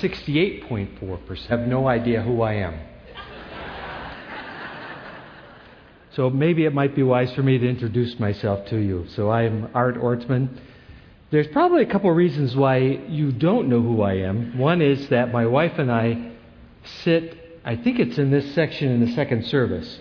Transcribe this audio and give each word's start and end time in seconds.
68.4%. 0.00 1.46
Have 1.46 1.60
no 1.60 1.88
idea 1.88 2.22
who 2.22 2.42
I 2.42 2.54
am. 2.54 2.78
So 6.18 6.28
maybe 6.28 6.64
it 6.64 6.74
might 6.74 6.96
be 6.96 7.04
wise 7.04 7.32
for 7.34 7.44
me 7.44 7.58
to 7.58 7.68
introduce 7.68 8.18
myself 8.18 8.66
to 8.70 8.76
you. 8.76 9.06
So 9.14 9.28
I 9.28 9.42
am 9.42 9.70
Art 9.72 9.96
Ortman. 9.96 10.48
There's 11.30 11.46
probably 11.48 11.82
a 11.82 11.86
couple 11.86 12.10
of 12.10 12.16
reasons 12.16 12.56
why 12.56 12.78
you 12.78 13.30
don't 13.30 13.68
know 13.68 13.80
who 13.80 14.02
I 14.02 14.14
am. 14.14 14.58
One 14.58 14.82
is 14.82 15.08
that 15.10 15.30
my 15.30 15.46
wife 15.46 15.78
and 15.78 15.92
I 15.92 16.32
sit, 17.04 17.60
I 17.64 17.76
think 17.76 18.00
it's 18.00 18.18
in 18.18 18.32
this 18.32 18.52
section 18.54 18.90
in 18.90 19.00
the 19.04 19.12
second 19.12 19.46
service, 19.46 20.00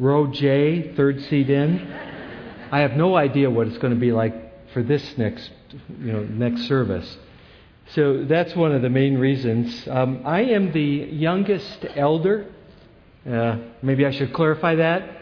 row 0.00 0.26
J, 0.26 0.94
third 0.96 1.22
seat 1.26 1.48
in. 1.48 1.92
I 2.72 2.80
have 2.80 2.92
no 2.92 3.14
idea 3.14 3.48
what 3.48 3.68
it's 3.68 3.78
going 3.78 3.94
to 3.94 4.00
be 4.00 4.10
like 4.10 4.72
for 4.72 4.82
this 4.82 5.16
next, 5.16 5.48
you 6.00 6.12
know, 6.12 6.24
next 6.24 6.66
service. 6.66 7.18
So 7.90 8.24
that's 8.24 8.56
one 8.56 8.72
of 8.72 8.80
the 8.80 8.88
main 8.88 9.18
reasons. 9.18 9.86
Um, 9.88 10.22
I 10.24 10.42
am 10.42 10.72
the 10.72 10.80
youngest 10.80 11.84
elder. 11.94 12.46
Uh, 13.28 13.58
maybe 13.82 14.06
I 14.06 14.10
should 14.12 14.32
clarify 14.32 14.76
that. 14.76 15.18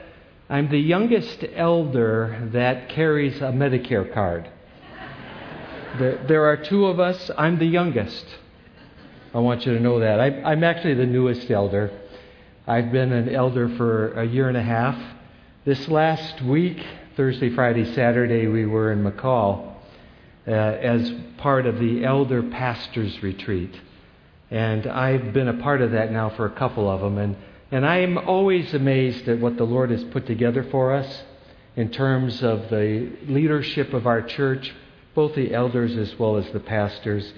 I'm 0.48 0.70
the 0.70 0.78
youngest 0.78 1.44
elder 1.54 2.48
that 2.52 2.88
carries 2.90 3.36
a 3.38 3.52
Medicare 3.52 4.12
card. 4.12 4.48
There, 5.98 6.24
there 6.28 6.44
are 6.44 6.56
two 6.56 6.86
of 6.86 7.00
us. 7.00 7.30
I'm 7.36 7.58
the 7.58 7.66
youngest. 7.66 8.24
I 9.34 9.38
want 9.38 9.66
you 9.66 9.74
to 9.74 9.80
know 9.80 10.00
that. 10.00 10.20
I, 10.20 10.26
I'm 10.42 10.62
actually 10.62 10.94
the 10.94 11.06
newest 11.06 11.50
elder. 11.50 11.90
I've 12.66 12.92
been 12.92 13.12
an 13.12 13.28
elder 13.28 13.68
for 13.76 14.12
a 14.12 14.24
year 14.24 14.48
and 14.48 14.56
a 14.56 14.62
half. 14.62 15.00
This 15.64 15.88
last 15.88 16.40
week, 16.42 16.84
Thursday, 17.16 17.52
Friday, 17.54 17.92
Saturday, 17.94 18.46
we 18.46 18.64
were 18.64 18.92
in 18.92 19.02
McCall 19.02 19.69
uh, 20.50 20.52
as 20.52 21.12
part 21.38 21.66
of 21.66 21.78
the 21.78 22.04
Elder 22.04 22.42
Pastors 22.42 23.22
Retreat. 23.22 23.74
And 24.50 24.86
I've 24.86 25.32
been 25.32 25.48
a 25.48 25.62
part 25.62 25.80
of 25.80 25.92
that 25.92 26.10
now 26.10 26.30
for 26.30 26.44
a 26.44 26.50
couple 26.50 26.90
of 26.90 27.00
them. 27.00 27.18
And 27.18 27.36
and 27.72 27.86
I 27.86 27.98
am 27.98 28.18
always 28.18 28.74
amazed 28.74 29.28
at 29.28 29.38
what 29.38 29.56
the 29.56 29.64
Lord 29.64 29.90
has 29.90 30.02
put 30.04 30.26
together 30.26 30.64
for 30.64 30.92
us 30.92 31.22
in 31.76 31.90
terms 31.90 32.42
of 32.42 32.68
the 32.68 33.12
leadership 33.28 33.94
of 33.94 34.08
our 34.08 34.22
church, 34.22 34.74
both 35.14 35.36
the 35.36 35.54
elders 35.54 35.96
as 35.96 36.18
well 36.18 36.36
as 36.36 36.50
the 36.50 36.58
pastors. 36.58 37.32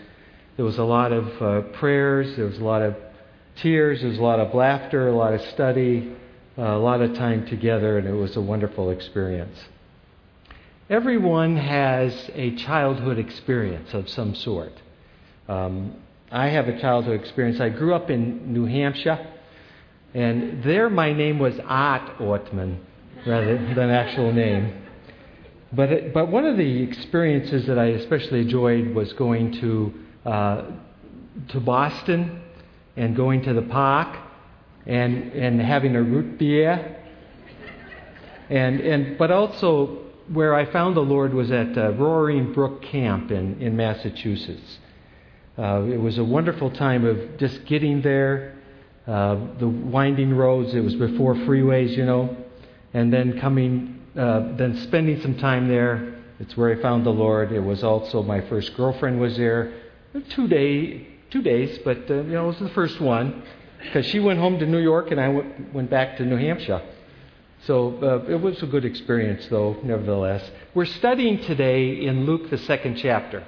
There 0.56 0.64
was 0.64 0.78
a 0.78 0.84
lot 0.84 1.12
of 1.12 1.42
uh, 1.42 1.60
prayers, 1.72 2.34
there 2.36 2.46
was 2.46 2.58
a 2.58 2.64
lot 2.64 2.80
of 2.80 2.96
tears, 3.56 4.00
there 4.00 4.08
was 4.08 4.18
a 4.18 4.22
lot 4.22 4.40
of 4.40 4.55
laughter, 4.55 5.08
a 5.08 5.14
lot 5.14 5.34
of 5.34 5.42
study, 5.48 6.16
uh, 6.56 6.62
a 6.62 6.78
lot 6.78 7.02
of 7.02 7.14
time 7.14 7.46
together, 7.46 7.98
and 7.98 8.08
it 8.08 8.12
was 8.12 8.34
a 8.36 8.40
wonderful 8.40 8.90
experience. 8.90 9.58
Everyone 10.92 11.56
has 11.56 12.12
a 12.34 12.54
childhood 12.54 13.18
experience 13.18 13.94
of 13.94 14.10
some 14.10 14.34
sort. 14.34 14.74
Um, 15.48 15.96
I 16.30 16.48
have 16.48 16.68
a 16.68 16.78
childhood 16.78 17.18
experience. 17.18 17.62
I 17.62 17.70
grew 17.70 17.94
up 17.94 18.10
in 18.10 18.52
New 18.52 18.66
Hampshire. 18.66 19.26
And 20.12 20.62
there 20.62 20.90
my 20.90 21.14
name 21.14 21.38
was 21.38 21.58
Art 21.64 22.18
Ortman 22.18 22.78
rather 23.26 23.56
than 23.74 23.88
actual 23.88 24.34
name. 24.34 24.82
But, 25.72 25.92
it, 25.92 26.12
but 26.12 26.28
one 26.28 26.44
of 26.44 26.58
the 26.58 26.82
experiences 26.82 27.66
that 27.68 27.78
I 27.78 27.86
especially 27.86 28.40
enjoyed 28.40 28.94
was 28.94 29.14
going 29.14 29.52
to, 29.62 29.94
uh, 30.27 30.62
to 31.52 31.60
Boston 31.60 32.42
and 32.98 33.16
going 33.16 33.40
to 33.44 33.54
the 33.54 33.62
park 33.62 34.14
and, 34.84 35.32
and 35.32 35.58
having 35.58 35.96
a 35.96 36.02
root 36.02 36.38
beer. 36.38 37.02
And, 38.50 38.80
and, 38.80 39.16
but 39.16 39.30
also, 39.30 40.02
where 40.28 40.54
I 40.54 40.64
found 40.70 40.96
the 40.96 41.00
Lord 41.00 41.34
was 41.34 41.50
at 41.50 41.76
uh, 41.76 41.92
Roaring 41.92 42.52
Brook 42.52 42.82
Camp 42.82 43.30
in, 43.30 43.60
in 43.60 43.76
Massachusetts. 43.76 44.78
Uh, 45.58 45.82
it 45.82 46.00
was 46.00 46.18
a 46.18 46.24
wonderful 46.24 46.70
time 46.70 47.04
of 47.04 47.38
just 47.38 47.64
getting 47.66 48.02
there, 48.02 48.56
uh, 49.06 49.36
the 49.58 49.68
winding 49.68 50.34
roads. 50.34 50.74
It 50.74 50.80
was 50.80 50.94
before 50.94 51.34
freeways, 51.34 51.96
you 51.96 52.04
know, 52.04 52.36
and 52.94 53.12
then 53.12 53.38
coming, 53.38 54.00
uh, 54.16 54.56
then 54.56 54.77
spending 54.78 55.20
some 55.20 55.36
time 55.36 55.68
there. 55.68 56.14
It's 56.40 56.56
where 56.56 56.77
I 56.77 56.80
found 56.80 57.05
the 57.05 57.11
Lord. 57.11 57.52
It 57.52 57.61
was 57.61 57.84
also 57.84 58.22
my 58.22 58.40
first 58.48 58.74
girlfriend 58.77 59.20
was 59.20 59.36
there, 59.36 59.72
two 60.30 60.48
day, 60.48 61.06
two 61.30 61.42
days, 61.42 61.78
but 61.84 62.11
uh, 62.11 62.14
you 62.14 62.32
know, 62.32 62.44
it 62.44 62.48
was 62.48 62.58
the 62.58 62.68
first 62.70 63.00
one 63.00 63.42
because 63.82 64.06
she 64.06 64.20
went 64.20 64.38
home 64.38 64.58
to 64.58 64.66
New 64.66 64.78
York 64.80 65.11
and 65.11 65.20
I 65.20 65.28
went, 65.28 65.74
went 65.74 65.90
back 65.90 66.16
to 66.16 66.24
New 66.24 66.36
Hampshire. 66.36 66.82
So 67.67 67.96
uh, 68.02 68.30
it 68.30 68.40
was 68.40 68.61
a 68.62 68.67
good 68.67 68.84
experience, 68.84 69.46
though, 69.48 69.77
nevertheless. 69.84 70.48
We're 70.74 70.84
studying 70.84 71.40
today 71.42 72.05
in 72.05 72.27
Luke, 72.27 72.50
the 72.50 72.58
second 72.58 72.96
chapter. 72.96 73.46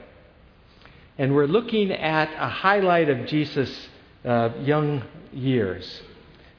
And 1.19 1.35
we're 1.35 1.47
looking 1.47 1.91
at 1.91 2.31
a 2.39 2.49
highlight 2.49 3.09
of 3.09 3.27
Jesus' 3.27 3.89
uh, 4.25 4.51
young 4.61 5.03
years. 5.33 6.03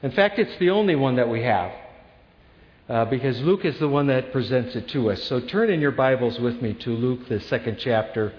In 0.02 0.10
fact, 0.10 0.38
it's 0.38 0.56
the 0.58 0.70
only 0.70 0.96
one 0.96 1.16
that 1.16 1.28
we 1.30 1.42
have 1.44 1.72
uh, 2.88 3.04
because 3.06 3.40
Luke 3.40 3.64
is 3.64 3.78
the 3.78 3.88
one 3.88 4.06
that 4.08 4.32
presents 4.32 4.76
it 4.76 4.88
to 4.88 5.10
us. 5.10 5.22
So 5.24 5.40
turn 5.40 5.70
in 5.70 5.80
your 5.80 5.92
Bibles 5.92 6.38
with 6.38 6.60
me 6.60 6.74
to 6.74 6.90
Luke, 6.90 7.28
the 7.28 7.40
second 7.40 7.78
chapter. 7.80 8.32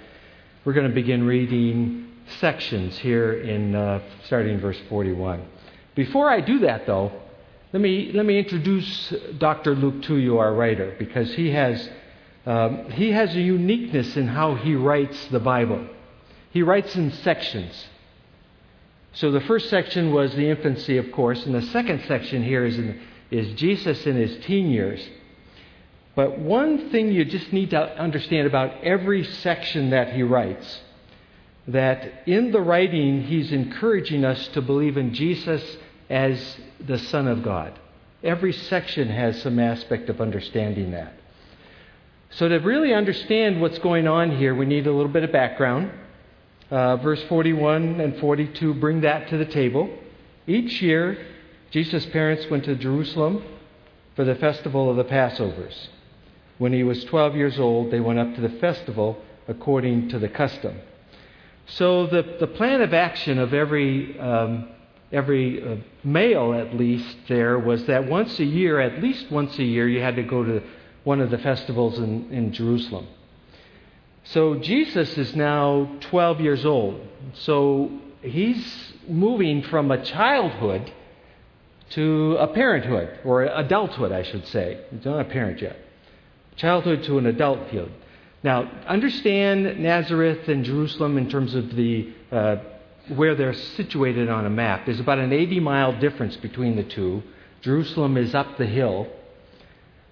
We're 0.64 0.74
going 0.74 0.88
to 0.88 0.94
begin 0.94 1.26
reading 1.26 2.08
sections 2.40 2.98
here 3.00 3.34
in 3.34 3.74
uh, 3.74 4.02
starting 4.26 4.56
in 4.56 4.60
verse 4.60 4.80
41. 4.90 5.44
Before 5.96 6.30
I 6.30 6.42
do 6.42 6.60
that, 6.60 6.86
though, 6.86 7.12
let 7.74 7.82
me, 7.82 8.12
let 8.14 8.26
me 8.26 8.40
introduce 8.40 9.14
Dr. 9.38 9.76
Luke 9.76 10.04
to 10.04 10.16
you, 10.16 10.38
our 10.38 10.54
writer, 10.54 10.96
because 10.98 11.34
he 11.34 11.52
has, 11.52 11.90
um, 12.46 12.90
he 12.92 13.12
has 13.12 13.36
a 13.36 13.42
uniqueness 13.42 14.16
in 14.16 14.28
how 14.28 14.56
he 14.56 14.74
writes 14.76 15.28
the 15.28 15.40
Bible. 15.40 15.86
He 16.52 16.64
writes 16.64 16.96
in 16.96 17.12
sections. 17.12 17.88
So 19.14 19.32
the 19.32 19.42
first 19.42 19.70
section 19.70 20.14
was 20.14 20.34
the 20.34 20.50
infancy, 20.50 20.98
of 20.98 21.12
course, 21.12 21.46
and 21.46 21.54
the 21.54 21.62
second 21.62 22.04
section 22.08 22.42
here 22.42 22.66
is, 22.66 22.78
in, 22.78 23.02
is 23.32 23.54
Jesus 23.60 24.06
in 24.06 24.16
his 24.16 24.46
teen 24.46 24.70
years. 24.70 25.06
But 26.16 26.40
one 26.40 26.90
thing 26.90 27.12
you 27.12 27.26
just 27.26 27.52
need 27.52 27.72
to 27.72 28.00
understand 28.00 28.48
about 28.48 28.82
every 28.84 29.24
section 29.24 29.90
that 29.90 30.14
he 30.14 30.24
writes 30.24 30.82
that 31.68 32.24
in 32.26 32.52
the 32.52 32.62
writing 32.62 33.24
he's 33.24 33.52
encouraging 33.52 34.24
us 34.24 34.48
to 34.50 34.62
believe 34.62 34.96
in 34.96 35.14
Jesus 35.14 35.62
as 36.10 36.58
the 36.80 36.98
Son 36.98 37.28
of 37.28 37.44
God. 37.44 37.78
Every 38.24 38.54
section 38.54 39.10
has 39.10 39.42
some 39.42 39.60
aspect 39.60 40.10
of 40.10 40.22
understanding 40.22 40.92
that. 40.92 41.14
So, 42.32 42.48
to 42.50 42.58
really 42.58 42.94
understand 42.94 43.62
what's 43.62 43.80
going 43.80 44.08
on 44.08 44.36
here, 44.38 44.54
we 44.54 44.66
need 44.66 44.86
a 44.86 44.92
little 44.92 45.12
bit 45.12 45.24
of 45.24 45.32
background. 45.32 45.92
Uh, 46.70 46.98
verse 46.98 47.24
41 47.24 48.02
and 48.02 48.20
42 48.20 48.74
bring 48.74 49.02
that 49.02 49.30
to 49.30 49.38
the 49.38 49.46
table. 49.46 49.90
Each 50.46 50.82
year, 50.82 51.26
Jesus' 51.72 52.06
parents 52.08 52.50
went 52.50 52.66
to 52.66 52.76
Jerusalem 52.76 53.44
for 54.16 54.26
the 54.26 54.36
festival 54.36 54.90
of 54.90 54.98
the 54.98 55.06
Passovers. 55.06 55.88
When 56.58 56.74
he 56.74 56.84
was 56.84 57.04
12 57.06 57.36
years 57.36 57.60
old, 57.60 57.92
they 57.92 58.00
went 58.00 58.20
up 58.20 58.36
to 58.36 58.42
the 58.42 58.50
festival 58.50 59.22
according 59.48 60.10
to 60.10 60.20
the 60.20 60.28
custom. 60.28 60.80
So, 61.68 62.08
the, 62.08 62.38
the 62.40 62.48
plan 62.48 62.82
of 62.82 62.94
action 62.94 63.40
of 63.40 63.54
every, 63.54 64.20
um, 64.20 64.70
every 65.12 65.64
uh, 65.64 65.76
male, 66.04 66.54
at 66.54 66.76
least, 66.76 67.18
there 67.28 67.58
was 67.58 67.86
that 67.86 68.08
once 68.08 68.40
a 68.40 68.46
year, 68.46 68.80
at 68.80 69.02
least 69.02 69.32
once 69.32 69.58
a 69.60 69.64
year, 69.64 69.88
you 69.88 70.02
had 70.02 70.16
to 70.16 70.24
go 70.24 70.44
to 70.44 70.62
one 71.04 71.22
of 71.22 71.30
the 71.30 71.38
festivals 71.38 72.00
in, 72.00 72.32
in 72.32 72.52
Jerusalem. 72.52 73.08
So 74.26 74.56
Jesus 74.56 75.18
is 75.18 75.36
now 75.36 75.90
12 76.02 76.42
years 76.42 76.66
old. 76.66 77.08
So 77.34 77.92
he's 78.22 78.94
moving 79.08 79.64
from 79.64 79.90
a 79.90 80.04
childhood 80.04 80.92
to 81.92 82.36
a 82.38 82.48
parenthood, 82.48 83.20
or 83.24 83.44
adulthood, 83.44 84.12
I 84.12 84.24
should 84.24 84.46
say. 84.48 84.82
He's 84.92 85.06
not 85.06 85.22
a 85.22 85.24
parent 85.24 85.62
yet. 85.62 85.78
Childhood 86.58 87.04
to 87.04 87.18
an 87.18 87.26
adulthood. 87.28 87.92
Now, 88.44 88.70
understand 88.86 89.80
Nazareth 89.80 90.50
and 90.50 90.66
Jerusalem 90.66 91.18
in 91.18 91.30
terms 91.30 91.56
of 91.56 91.76
the 91.76 92.14
uh, 92.32 92.58
where 93.10 93.36
they're 93.36 93.54
situated 93.54 94.30
on 94.30 94.46
a 94.46 94.50
map. 94.50 94.86
There's 94.86 95.00
about 95.00 95.20
an 95.20 95.34
80 95.34 95.60
mile 95.60 96.00
difference 96.00 96.36
between 96.38 96.76
the 96.76 96.84
two. 96.84 97.24
Jerusalem 97.62 98.18
is 98.18 98.36
up 98.36 98.58
the 98.58 98.66
hill, 98.66 99.08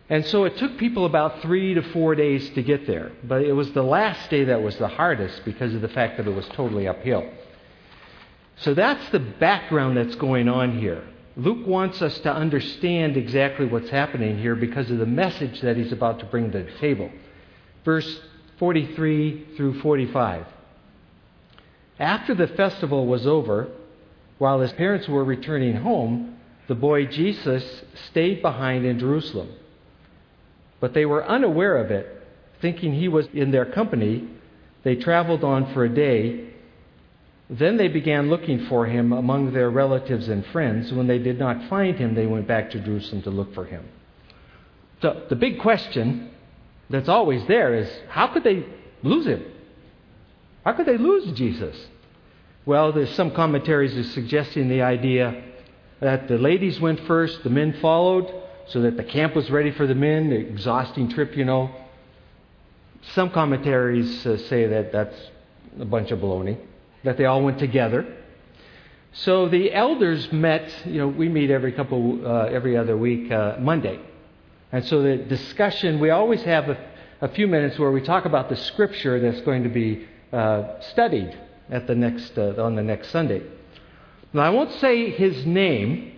and 0.10 0.25
so 0.25 0.44
it 0.44 0.58
took 0.58 0.78
people 0.78 1.06
about 1.06 1.42
three 1.42 1.74
to 1.74 1.81
four 1.81 2.16
days 2.16 2.50
to 2.52 2.62
get 2.62 2.86
there. 2.86 3.12
But 3.24 3.42
it 3.44 3.54
was 3.54 3.72
the 3.72 3.84
last 3.84 4.30
day 4.30 4.46
that 4.46 4.62
was 4.62 4.75
the 4.78 4.88
hardest 4.88 5.44
because 5.46 5.74
of 5.74 5.81
the 5.81 5.88
fact 5.90 6.18
that 6.18 6.28
it 6.28 6.34
was 6.34 6.48
totally 6.50 6.88
uphill. 6.88 7.28
So 8.58 8.74
that's 8.74 9.10
the 9.10 9.19
background 9.19 9.98
that's 9.98 10.16
going 10.16 10.48
on 10.48 10.80
here. 10.80 11.04
Luke 11.38 11.68
wants 11.68 12.02
us 12.02 12.18
to 12.19 12.34
understand 12.34 13.18
exactly 13.18 13.66
what's 13.66 13.90
happening 13.90 14.38
here 14.38 14.56
because 14.56 14.90
of 14.90 15.00
the 15.00 15.06
message 15.06 15.60
that 15.62 15.75
he's 15.75 15.92
about 15.92 16.19
to 16.19 16.25
bring 16.25 16.52
to 16.52 16.64
the 16.64 16.72
table. 16.80 17.12
Verse 17.84 18.22
43 18.58 19.56
through 19.58 19.81
45. 19.81 20.46
After 22.00 22.36
the 22.36 22.47
festival 22.47 23.07
was 23.07 23.25
over, 23.25 23.69
while 24.38 24.59
his 24.59 24.74
parents 24.74 25.07
were 25.07 25.24
returning 25.24 25.77
home, 25.77 26.38
the 26.68 26.75
boy 26.75 27.06
Jesus 27.06 27.83
stayed 28.09 28.42
behind 28.42 28.86
in 28.86 29.00
Jerusalem. 29.00 29.50
But 30.80 30.94
they 30.94 31.06
were 31.06 31.25
unaware 31.25 31.77
of 31.77 31.92
it. 31.92 32.12
Thinking 32.62 32.94
he 32.94 33.07
was 33.07 33.27
in 33.33 33.51
their 33.51 33.65
company, 33.65 34.27
they 34.83 34.95
traveled 34.95 35.44
on 35.44 35.74
for 35.74 35.86
a 35.86 35.89
day. 35.89 36.50
Then 37.50 37.77
they 37.77 37.88
began 37.88 38.30
looking 38.30 38.65
for 38.65 38.86
him 38.86 39.13
among 39.13 39.53
their 39.53 39.69
relatives 39.69 40.27
and 40.27 40.45
friends. 40.47 40.92
When 40.92 41.07
they 41.07 41.19
did 41.19 41.39
not 41.39 41.69
find 41.69 41.97
him, 41.97 42.15
they 42.15 42.25
went 42.25 42.47
back 42.47 42.71
to 42.71 42.80
Jerusalem 42.80 43.21
to 43.24 43.30
look 43.30 43.53
for 43.53 43.65
him. 43.65 43.86
So 45.01 45.25
the 45.30 45.36
big 45.36 45.59
question 45.59 46.31
that's 46.89 47.09
always 47.09 47.45
there 47.47 47.75
is 47.75 47.89
how 48.09 48.27
could 48.27 48.44
they 48.44 48.65
lose 49.03 49.25
him? 49.25 49.44
How 50.66 50.74
could 50.74 50.88
they 50.88 50.98
lose 50.98 51.32
Jesus? 51.34 51.76
Well, 52.66 52.92
there's 52.92 53.14
some 53.14 53.32
commentaries 53.32 54.12
suggesting 54.14 54.68
the 54.68 54.82
idea 54.82 55.44
that 56.00 56.28
the 56.28 56.40
ladies 56.40 56.80
went 56.80 57.00
first, 57.02 57.44
the 57.44 57.50
men 57.52 57.74
followed, 57.74 58.34
so 58.68 58.82
that 58.82 58.98
the 58.98 59.04
camp 59.04 59.36
was 59.36 59.52
ready 59.52 59.72
for 59.72 59.86
the 59.86 59.94
men, 59.94 60.32
the 60.32 60.38
exhausting 60.38 61.10
trip, 61.10 61.38
you 61.38 61.46
know. 61.46 61.70
Some 63.14 63.30
commentaries 63.30 64.26
uh, 64.26 64.38
say 64.38 64.66
that 64.66 64.92
that's 64.92 65.16
a 65.80 65.86
bunch 65.86 66.10
of 66.10 66.20
baloney, 66.20 66.58
that 67.04 67.18
they 67.18 67.26
all 67.26 67.44
went 67.44 67.60
together. 67.60 68.18
So 69.14 69.48
the 69.48 69.72
elders 69.72 70.32
met, 70.32 70.74
you 70.86 70.98
know, 70.98 71.08
we 71.08 71.30
meet 71.30 71.52
every 71.52 71.72
couple, 71.74 72.26
uh, 72.26 72.46
every 72.46 72.76
other 72.76 72.98
week, 72.98 73.32
uh, 73.32 73.58
Monday. 73.60 74.00
And 74.72 74.84
so 74.86 75.04
the 75.04 75.18
discussion, 75.18 76.00
we 76.00 76.10
always 76.10 76.42
have 76.42 76.70
a, 76.70 76.78
a, 77.22 77.30
few 77.30 77.48
minutes 77.48 77.78
where 77.78 77.92
we 77.92 78.02
talk 78.02 78.26
about 78.26 78.50
the 78.50 78.58
scripture 78.58 79.20
that's 79.20 79.42
going 79.42 79.64
to 79.64 79.70
be 79.70 80.06
uh, 80.31 80.80
studied 80.92 81.38
at 81.69 81.88
the 81.88 81.95
next, 81.95 82.38
uh, 82.38 82.54
on 82.57 82.75
the 82.75 82.83
next 82.83 83.10
Sunday. 83.10 83.42
Now, 84.33 84.42
I 84.42 84.50
won't 84.50 84.72
say 84.74 85.12
his 85.12 85.45
name, 85.45 86.13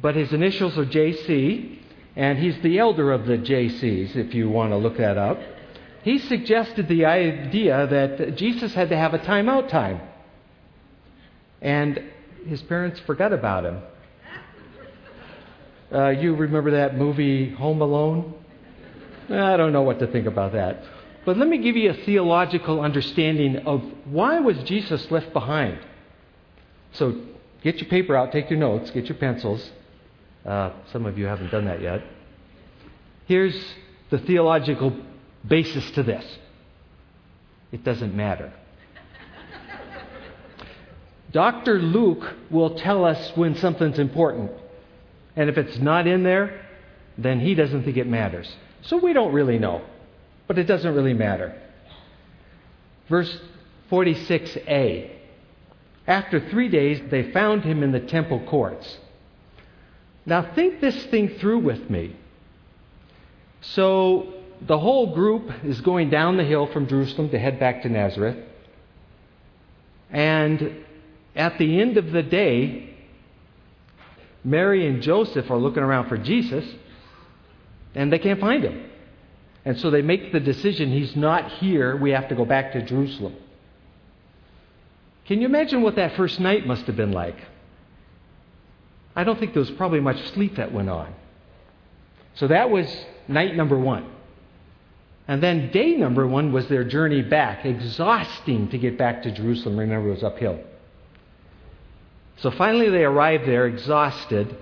but 0.00 0.16
his 0.16 0.32
initials 0.32 0.78
are 0.78 0.86
JC, 0.86 1.78
and 2.16 2.38
he's 2.38 2.60
the 2.62 2.78
elder 2.78 3.12
of 3.12 3.26
the 3.26 3.38
JCs, 3.38 4.16
if 4.16 4.34
you 4.34 4.48
want 4.48 4.72
to 4.72 4.76
look 4.76 4.96
that 4.96 5.18
up. 5.18 5.38
He 6.02 6.18
suggested 6.18 6.88
the 6.88 7.04
idea 7.04 7.86
that 7.86 8.36
Jesus 8.36 8.74
had 8.74 8.88
to 8.88 8.96
have 8.96 9.14
a 9.14 9.18
timeout 9.18 9.68
time. 9.68 10.00
And 11.60 12.02
his 12.46 12.62
parents 12.62 13.00
forgot 13.00 13.32
about 13.32 13.64
him. 13.64 13.82
Uh, 15.92 16.08
you 16.10 16.34
remember 16.34 16.72
that 16.72 16.96
movie 16.96 17.50
Home 17.50 17.80
Alone? 17.80 18.34
I 19.30 19.56
don't 19.56 19.72
know 19.72 19.82
what 19.82 19.98
to 19.98 20.06
think 20.06 20.26
about 20.26 20.52
that. 20.52 20.82
But 21.28 21.36
let 21.36 21.46
me 21.46 21.58
give 21.58 21.76
you 21.76 21.90
a 21.90 21.94
theological 22.06 22.80
understanding 22.80 23.58
of 23.66 23.84
why 24.06 24.40
was 24.40 24.56
Jesus 24.62 25.10
left 25.10 25.34
behind. 25.34 25.78
So 26.92 27.20
get 27.62 27.76
your 27.82 27.90
paper 27.90 28.16
out, 28.16 28.32
take 28.32 28.48
your 28.48 28.58
notes, 28.58 28.90
get 28.92 29.10
your 29.10 29.18
pencils. 29.18 29.70
Uh, 30.46 30.72
some 30.90 31.04
of 31.04 31.18
you 31.18 31.26
haven't 31.26 31.50
done 31.50 31.66
that 31.66 31.82
yet. 31.82 32.02
Here's 33.26 33.54
the 34.08 34.16
theological 34.16 34.96
basis 35.46 35.90
to 35.90 36.02
this 36.02 36.24
it 37.72 37.84
doesn't 37.84 38.14
matter. 38.14 38.50
Dr. 41.30 41.78
Luke 41.78 42.36
will 42.50 42.74
tell 42.74 43.04
us 43.04 43.36
when 43.36 43.54
something's 43.54 43.98
important. 43.98 44.50
And 45.36 45.50
if 45.50 45.58
it's 45.58 45.76
not 45.76 46.06
in 46.06 46.22
there, 46.22 46.64
then 47.18 47.38
he 47.38 47.54
doesn't 47.54 47.84
think 47.84 47.98
it 47.98 48.06
matters. 48.06 48.50
So 48.80 48.96
we 48.96 49.12
don't 49.12 49.34
really 49.34 49.58
know. 49.58 49.84
But 50.48 50.58
it 50.58 50.64
doesn't 50.64 50.94
really 50.94 51.14
matter. 51.14 51.54
Verse 53.08 53.38
46a. 53.90 55.12
After 56.06 56.48
three 56.48 56.68
days, 56.68 57.00
they 57.10 57.30
found 57.32 57.64
him 57.64 57.82
in 57.82 57.92
the 57.92 58.00
temple 58.00 58.40
courts. 58.48 58.98
Now, 60.24 60.54
think 60.54 60.80
this 60.80 61.06
thing 61.06 61.36
through 61.38 61.60
with 61.60 61.88
me. 61.90 62.16
So, 63.60 64.34
the 64.66 64.78
whole 64.78 65.14
group 65.14 65.50
is 65.64 65.80
going 65.82 66.10
down 66.10 66.36
the 66.36 66.44
hill 66.44 66.66
from 66.72 66.88
Jerusalem 66.88 67.30
to 67.30 67.38
head 67.38 67.60
back 67.60 67.82
to 67.82 67.88
Nazareth. 67.88 68.36
And 70.10 70.84
at 71.36 71.58
the 71.58 71.80
end 71.80 71.96
of 71.96 72.10
the 72.10 72.22
day, 72.22 72.96
Mary 74.42 74.86
and 74.86 75.02
Joseph 75.02 75.50
are 75.50 75.58
looking 75.58 75.82
around 75.82 76.08
for 76.08 76.16
Jesus, 76.16 76.64
and 77.94 78.12
they 78.12 78.18
can't 78.18 78.40
find 78.40 78.64
him. 78.64 78.87
And 79.68 79.78
so 79.78 79.90
they 79.90 80.00
make 80.00 80.32
the 80.32 80.40
decision 80.40 80.90
he's 80.90 81.14
not 81.14 81.52
here, 81.58 81.94
we 81.94 82.12
have 82.12 82.30
to 82.30 82.34
go 82.34 82.46
back 82.46 82.72
to 82.72 82.80
Jerusalem. 82.80 83.36
Can 85.26 85.42
you 85.42 85.46
imagine 85.46 85.82
what 85.82 85.96
that 85.96 86.16
first 86.16 86.40
night 86.40 86.66
must 86.66 86.86
have 86.86 86.96
been 86.96 87.12
like? 87.12 87.36
I 89.14 89.24
don't 89.24 89.38
think 89.38 89.52
there 89.52 89.60
was 89.60 89.70
probably 89.72 90.00
much 90.00 90.26
sleep 90.30 90.56
that 90.56 90.72
went 90.72 90.88
on. 90.88 91.14
So 92.36 92.48
that 92.48 92.70
was 92.70 92.86
night 93.28 93.56
number 93.56 93.78
one. 93.78 94.10
And 95.28 95.42
then 95.42 95.70
day 95.70 95.96
number 95.96 96.26
one 96.26 96.50
was 96.50 96.66
their 96.68 96.84
journey 96.84 97.20
back, 97.20 97.66
exhausting 97.66 98.70
to 98.70 98.78
get 98.78 98.96
back 98.96 99.22
to 99.24 99.30
Jerusalem. 99.30 99.78
Remember, 99.78 100.08
it 100.08 100.14
was 100.14 100.24
uphill. 100.24 100.60
So 102.38 102.50
finally, 102.52 102.88
they 102.88 103.04
arrived 103.04 103.46
there 103.46 103.66
exhausted. 103.66 104.56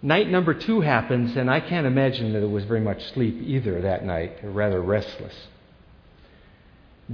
Night 0.00 0.30
number 0.30 0.54
two 0.54 0.80
happens, 0.80 1.36
and 1.36 1.50
I 1.50 1.58
can't 1.58 1.86
imagine 1.86 2.32
that 2.32 2.42
it 2.42 2.50
was 2.50 2.64
very 2.64 2.80
much 2.80 3.02
sleep 3.14 3.40
either 3.42 3.80
that 3.82 4.04
night, 4.04 4.38
rather 4.44 4.80
restless. 4.80 5.34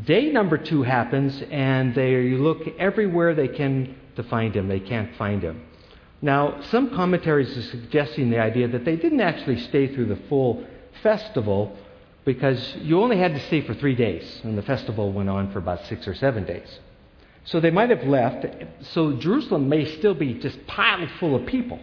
Day 0.04 0.31
number 0.31 0.58
two 0.58 0.82
happens, 0.82 1.42
and 1.50 1.94
they 1.94 2.32
look 2.32 2.66
everywhere 2.78 3.34
they 3.34 3.48
can 3.48 3.94
to 4.16 4.22
find 4.25 4.54
him. 4.54 4.69
They 4.69 4.81
can't 4.81 5.16
find 5.16 5.42
him. 5.42 5.62
Now, 6.20 6.60
some 6.70 6.90
commentaries 6.94 7.56
are 7.56 7.62
suggesting 7.62 8.28
the 8.28 8.38
idea 8.38 8.69
that 8.69 8.84
they 8.84 8.96
didn't 8.96 9.20
actually 9.20 9.60
stay 9.60 9.94
through 9.94 10.06
the 10.06 10.19
full 10.28 10.64
festival 11.02 11.76
because 12.26 12.76
you 12.76 13.00
only 13.00 13.19
had 13.19 13.34
to 13.34 13.40
stay 13.46 13.62
for 13.62 13.75
three 13.75 13.94
days, 13.94 14.40
and 14.42 14.58
the 14.58 14.62
festival 14.62 15.10
went 15.10 15.31
on 15.31 15.52
for 15.52 15.58
about 15.58 15.86
six 15.86 16.06
or 16.06 16.14
seven 16.14 16.44
days. 16.44 16.81
So 17.44 17.60
they 17.60 17.70
might 17.70 17.90
have 17.90 18.04
left. 18.04 18.46
So 18.92 19.12
Jerusalem 19.14 19.69
may 19.69 19.96
still 19.98 20.14
be 20.14 20.34
just 20.34 20.66
piled 20.66 21.08
full 21.19 21.34
of 21.34 21.46
people. 21.46 21.78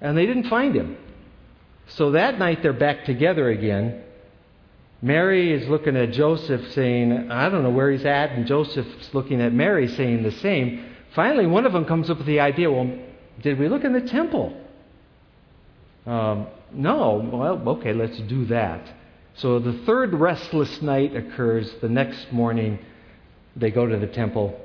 And 0.00 0.16
they 0.16 0.26
didn't 0.26 0.48
find 0.48 0.74
him. 0.74 0.96
So 1.88 2.12
that 2.12 2.38
night 2.38 2.62
they're 2.62 2.72
back 2.72 3.04
together 3.04 3.48
again. 3.50 4.02
Mary 5.02 5.52
is 5.52 5.68
looking 5.68 5.96
at 5.96 6.12
Joseph 6.12 6.72
saying, 6.72 7.30
I 7.30 7.48
don't 7.50 7.62
know 7.62 7.70
where 7.70 7.90
he's 7.90 8.06
at. 8.06 8.30
And 8.30 8.46
Joseph's 8.46 9.12
looking 9.12 9.40
at 9.40 9.52
Mary 9.52 9.88
saying 9.88 10.22
the 10.22 10.32
same. 10.32 10.84
Finally, 11.14 11.46
one 11.46 11.66
of 11.66 11.72
them 11.72 11.84
comes 11.84 12.10
up 12.10 12.18
with 12.18 12.26
the 12.26 12.40
idea 12.40 12.70
well, 12.70 12.90
did 13.42 13.58
we 13.58 13.68
look 13.68 13.84
in 13.84 13.92
the 13.92 14.00
temple? 14.00 14.58
Um, 16.06 16.46
no. 16.72 17.28
Well, 17.32 17.76
okay, 17.76 17.92
let's 17.92 18.18
do 18.20 18.46
that. 18.46 18.80
So 19.36 19.58
the 19.58 19.72
third 19.84 20.14
restless 20.14 20.80
night 20.80 21.14
occurs 21.14 21.72
the 21.80 21.88
next 21.88 22.32
morning. 22.32 22.78
They 23.56 23.70
go 23.70 23.86
to 23.86 23.96
the 23.96 24.06
temple, 24.06 24.58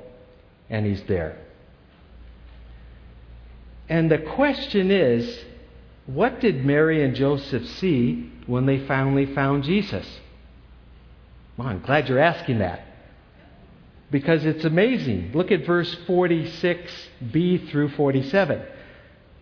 and 0.68 0.86
he's 0.86 1.02
there. 1.04 1.38
And 3.90 4.08
the 4.08 4.18
question 4.18 4.92
is 4.92 5.44
what 6.06 6.40
did 6.40 6.64
Mary 6.64 7.04
and 7.04 7.14
Joseph 7.14 7.66
see 7.66 8.32
when 8.46 8.64
they 8.64 8.78
finally 8.86 9.26
found 9.34 9.64
Jesus? 9.64 10.06
Well, 11.56 11.68
I'm 11.68 11.80
glad 11.80 12.08
you're 12.08 12.18
asking 12.18 12.60
that. 12.60 12.86
Because 14.10 14.44
it's 14.44 14.64
amazing. 14.64 15.32
Look 15.34 15.52
at 15.52 15.66
verse 15.66 15.94
46b 16.06 17.70
through 17.70 17.90
47. 17.90 18.62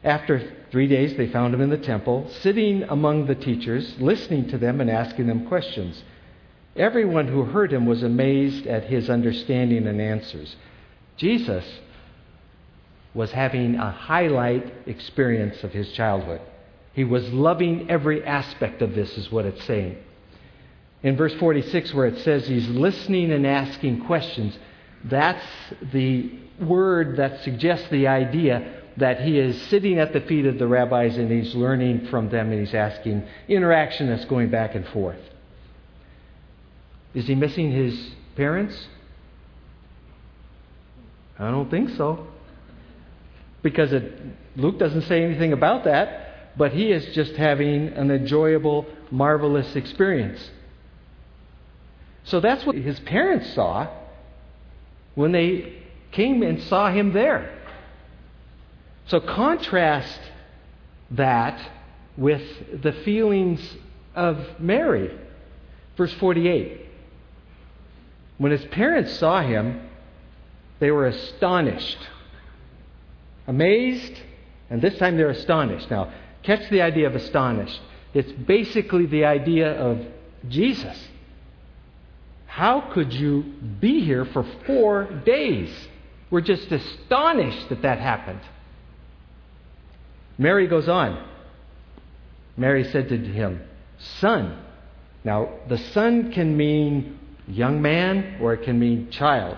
After 0.02 0.52
three 0.71 0.88
days, 0.88 1.17
they 1.17 1.28
found 1.28 1.55
him 1.55 1.61
in 1.61 1.71
the 1.71 1.78
temple, 1.78 2.28
sitting 2.40 2.83
among 2.85 3.26
the 3.26 3.35
teachers, 3.35 3.95
listening 3.99 4.49
to 4.49 4.59
them 4.59 4.81
and 4.81 4.90
asking 4.90 5.26
them 5.26 5.47
questions. 5.47 6.02
Everyone 6.76 7.28
who 7.28 7.45
heard 7.45 7.73
him 7.73 7.87
was 7.87 8.02
amazed 8.02 8.67
at 8.67 8.85
his 8.85 9.11
understanding 9.11 9.87
and 9.87 10.00
answers. 10.00 10.57
Jesus 11.17 11.64
was 13.18 13.32
having 13.32 13.75
a 13.75 13.90
highlight 13.90 14.72
experience 14.87 15.64
of 15.64 15.72
his 15.72 15.90
childhood. 15.90 16.40
He 16.92 17.02
was 17.02 17.28
loving 17.32 17.90
every 17.90 18.25
aspect 18.25 18.80
of 18.80 18.94
this, 18.94 19.18
is 19.18 19.28
what 19.32 19.44
it's 19.44 19.64
saying. 19.64 19.98
In 21.02 21.16
verse 21.16 21.34
46, 21.34 21.92
where 21.94 22.06
it 22.06 22.20
says 22.20 22.46
he's 22.46 22.68
listening 22.68 23.32
and 23.32 23.44
asking 23.44 24.04
questions, 24.04 24.56
that's 25.02 25.44
the 25.92 26.30
word 26.60 27.16
that 27.16 27.42
suggests 27.42 27.88
the 27.88 28.06
idea 28.06 28.82
that 28.98 29.22
he 29.22 29.37
is 29.37 29.60
sitting 29.62 29.98
at 29.98 30.12
the 30.12 30.20
feet 30.20 30.46
of 30.46 30.60
the 30.60 30.68
rabbis 30.68 31.18
and 31.18 31.28
he's 31.28 31.56
learning 31.56 32.06
from 32.06 32.28
them 32.28 32.52
and 32.52 32.60
he's 32.60 32.75
asking 32.75 33.26
interaction 33.48 34.06
that's 34.06 34.26
going 34.26 34.48
back 34.48 34.76
and 34.76 34.87
forth. 34.90 35.18
Is 37.14 37.26
he 37.26 37.34
missing 37.34 37.72
his 37.72 38.12
parents? 38.37 38.87
I 41.37 41.50
don't 41.50 41.68
think 41.68 41.90
so. 41.96 42.28
Because 43.62 43.93
it, 43.93 44.12
Luke 44.57 44.79
doesn't 44.79 45.03
say 45.03 45.25
anything 45.25 45.53
about 45.53 45.85
that, 45.85 46.57
but 46.57 46.73
he 46.73 46.91
is 46.93 47.15
just 47.15 47.33
having 47.37 47.88
an 47.88 48.11
enjoyable, 48.11 48.87
marvelous 49.11 49.75
experience. 49.77 50.50
So 52.25 52.41
that's 52.41 52.65
what 52.67 52.77
his 52.77 52.99
parents 53.00 53.55
saw 53.55 53.88
when 55.15 55.33
they 55.33 55.83
came 56.12 56.43
and 56.43 56.62
saw 56.65 56.91
him 56.91 57.12
there. 57.12 57.59
So 59.07 59.21
contrast 59.21 60.21
that 61.12 61.61
with 62.17 62.43
the 62.83 62.93
feelings 62.93 63.61
of 64.15 64.61
Mary. 64.61 65.17
Verse 65.97 66.12
48. 66.15 66.87
When 68.37 68.53
his 68.53 68.65
parents 68.67 69.15
saw 69.19 69.43
him, 69.43 69.88
They 70.81 70.91
were 70.91 71.07
astonished. 71.07 71.99
Amazed, 73.49 74.12
and 74.69 74.83
this 74.83 74.97
time 74.99 75.17
they're 75.17 75.31
astonished. 75.31 75.90
Now, 75.90 76.12
catch 76.43 76.69
the 76.71 76.83
idea 76.83 77.07
of 77.07 77.17
astonished. 77.17 77.81
It's 78.12 78.31
basically 78.31 79.07
the 79.07 79.25
idea 79.25 79.73
of 79.73 80.00
Jesus. 80.49 80.97
How 82.47 82.93
could 82.93 83.12
you 83.12 83.43
be 83.81 84.05
here 84.05 84.26
for 84.26 84.45
four 84.67 85.05
days? 85.25 85.71
We're 86.31 86.43
just 86.43 86.71
astonished 86.71 87.71
that 87.71 87.83
that 87.83 87.99
happened. 87.99 88.40
Mary 90.37 90.67
goes 90.67 90.88
on. 90.88 91.26
Mary 92.57 92.85
said 92.85 93.09
to 93.09 93.17
him, 93.17 93.62
Son. 94.21 94.62
Now, 95.25 95.49
the 95.69 95.78
son 95.78 96.33
can 96.33 96.57
mean 96.57 97.19
young 97.47 97.81
man 97.81 98.38
or 98.43 98.52
it 98.52 98.64
can 98.64 98.78
mean 98.78 99.11
child. 99.11 99.57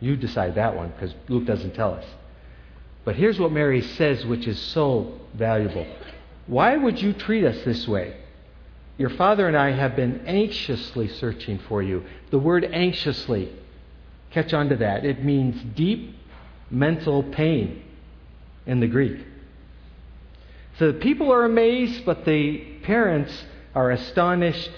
You 0.00 0.16
decide 0.16 0.54
that 0.54 0.74
one 0.74 0.90
because 0.90 1.14
Luke 1.28 1.44
doesn't 1.44 1.74
tell 1.74 1.92
us. 1.92 2.04
But 3.06 3.14
here's 3.14 3.38
what 3.38 3.52
Mary 3.52 3.82
says, 3.82 4.26
which 4.26 4.48
is 4.48 4.58
so 4.58 5.20
valuable. 5.32 5.86
Why 6.48 6.76
would 6.76 7.00
you 7.00 7.12
treat 7.12 7.44
us 7.44 7.56
this 7.64 7.86
way? 7.86 8.16
Your 8.98 9.10
father 9.10 9.46
and 9.46 9.56
I 9.56 9.70
have 9.70 9.94
been 9.94 10.26
anxiously 10.26 11.06
searching 11.06 11.60
for 11.68 11.84
you. 11.84 12.04
The 12.30 12.38
word 12.40 12.64
anxiously, 12.64 13.52
catch 14.32 14.52
on 14.52 14.70
to 14.70 14.76
that. 14.78 15.04
It 15.04 15.24
means 15.24 15.62
deep 15.76 16.16
mental 16.68 17.22
pain 17.22 17.84
in 18.66 18.80
the 18.80 18.88
Greek. 18.88 19.24
So 20.80 20.90
the 20.90 20.98
people 20.98 21.32
are 21.32 21.44
amazed, 21.44 22.04
but 22.04 22.24
the 22.24 22.58
parents 22.82 23.32
are 23.72 23.92
astonished 23.92 24.72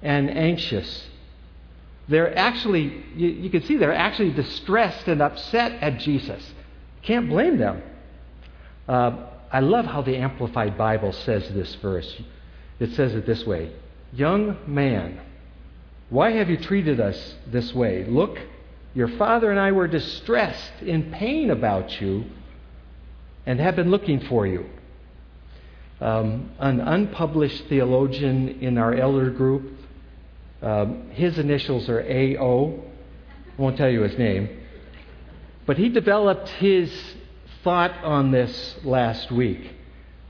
and 0.00 0.30
anxious. 0.30 1.06
They're 2.08 2.36
actually, 2.36 3.04
you, 3.14 3.28
you 3.28 3.50
can 3.50 3.62
see 3.64 3.76
they're 3.76 3.92
actually 3.92 4.30
distressed 4.30 5.06
and 5.06 5.20
upset 5.20 5.72
at 5.82 5.98
Jesus. 5.98 6.42
Can't 7.08 7.30
blame 7.30 7.56
them. 7.56 7.80
Uh, 8.86 9.16
I 9.50 9.60
love 9.60 9.86
how 9.86 10.02
the 10.02 10.18
Amplified 10.18 10.76
Bible 10.76 11.12
says 11.12 11.48
this 11.54 11.74
verse. 11.76 12.20
It 12.78 12.92
says 12.92 13.14
it 13.14 13.24
this 13.24 13.46
way 13.46 13.72
Young 14.12 14.58
man, 14.66 15.18
why 16.10 16.32
have 16.32 16.50
you 16.50 16.58
treated 16.58 17.00
us 17.00 17.36
this 17.46 17.74
way? 17.74 18.04
Look, 18.04 18.38
your 18.92 19.08
father 19.08 19.50
and 19.50 19.58
I 19.58 19.72
were 19.72 19.88
distressed, 19.88 20.82
in 20.82 21.10
pain 21.10 21.50
about 21.50 21.98
you, 21.98 22.26
and 23.46 23.58
have 23.58 23.74
been 23.74 23.90
looking 23.90 24.20
for 24.26 24.46
you. 24.46 24.66
Um, 26.02 26.50
an 26.58 26.78
unpublished 26.78 27.68
theologian 27.70 28.60
in 28.60 28.76
our 28.76 28.92
elder 28.92 29.30
group, 29.30 29.72
um, 30.60 31.08
his 31.12 31.38
initials 31.38 31.88
are 31.88 32.02
AO. 32.02 32.80
I 33.56 33.62
won't 33.62 33.78
tell 33.78 33.88
you 33.88 34.02
his 34.02 34.18
name. 34.18 34.57
But 35.68 35.76
he 35.76 35.90
developed 35.90 36.48
his 36.48 36.90
thought 37.62 37.92
on 38.02 38.30
this 38.30 38.76
last 38.84 39.30
week. 39.30 39.70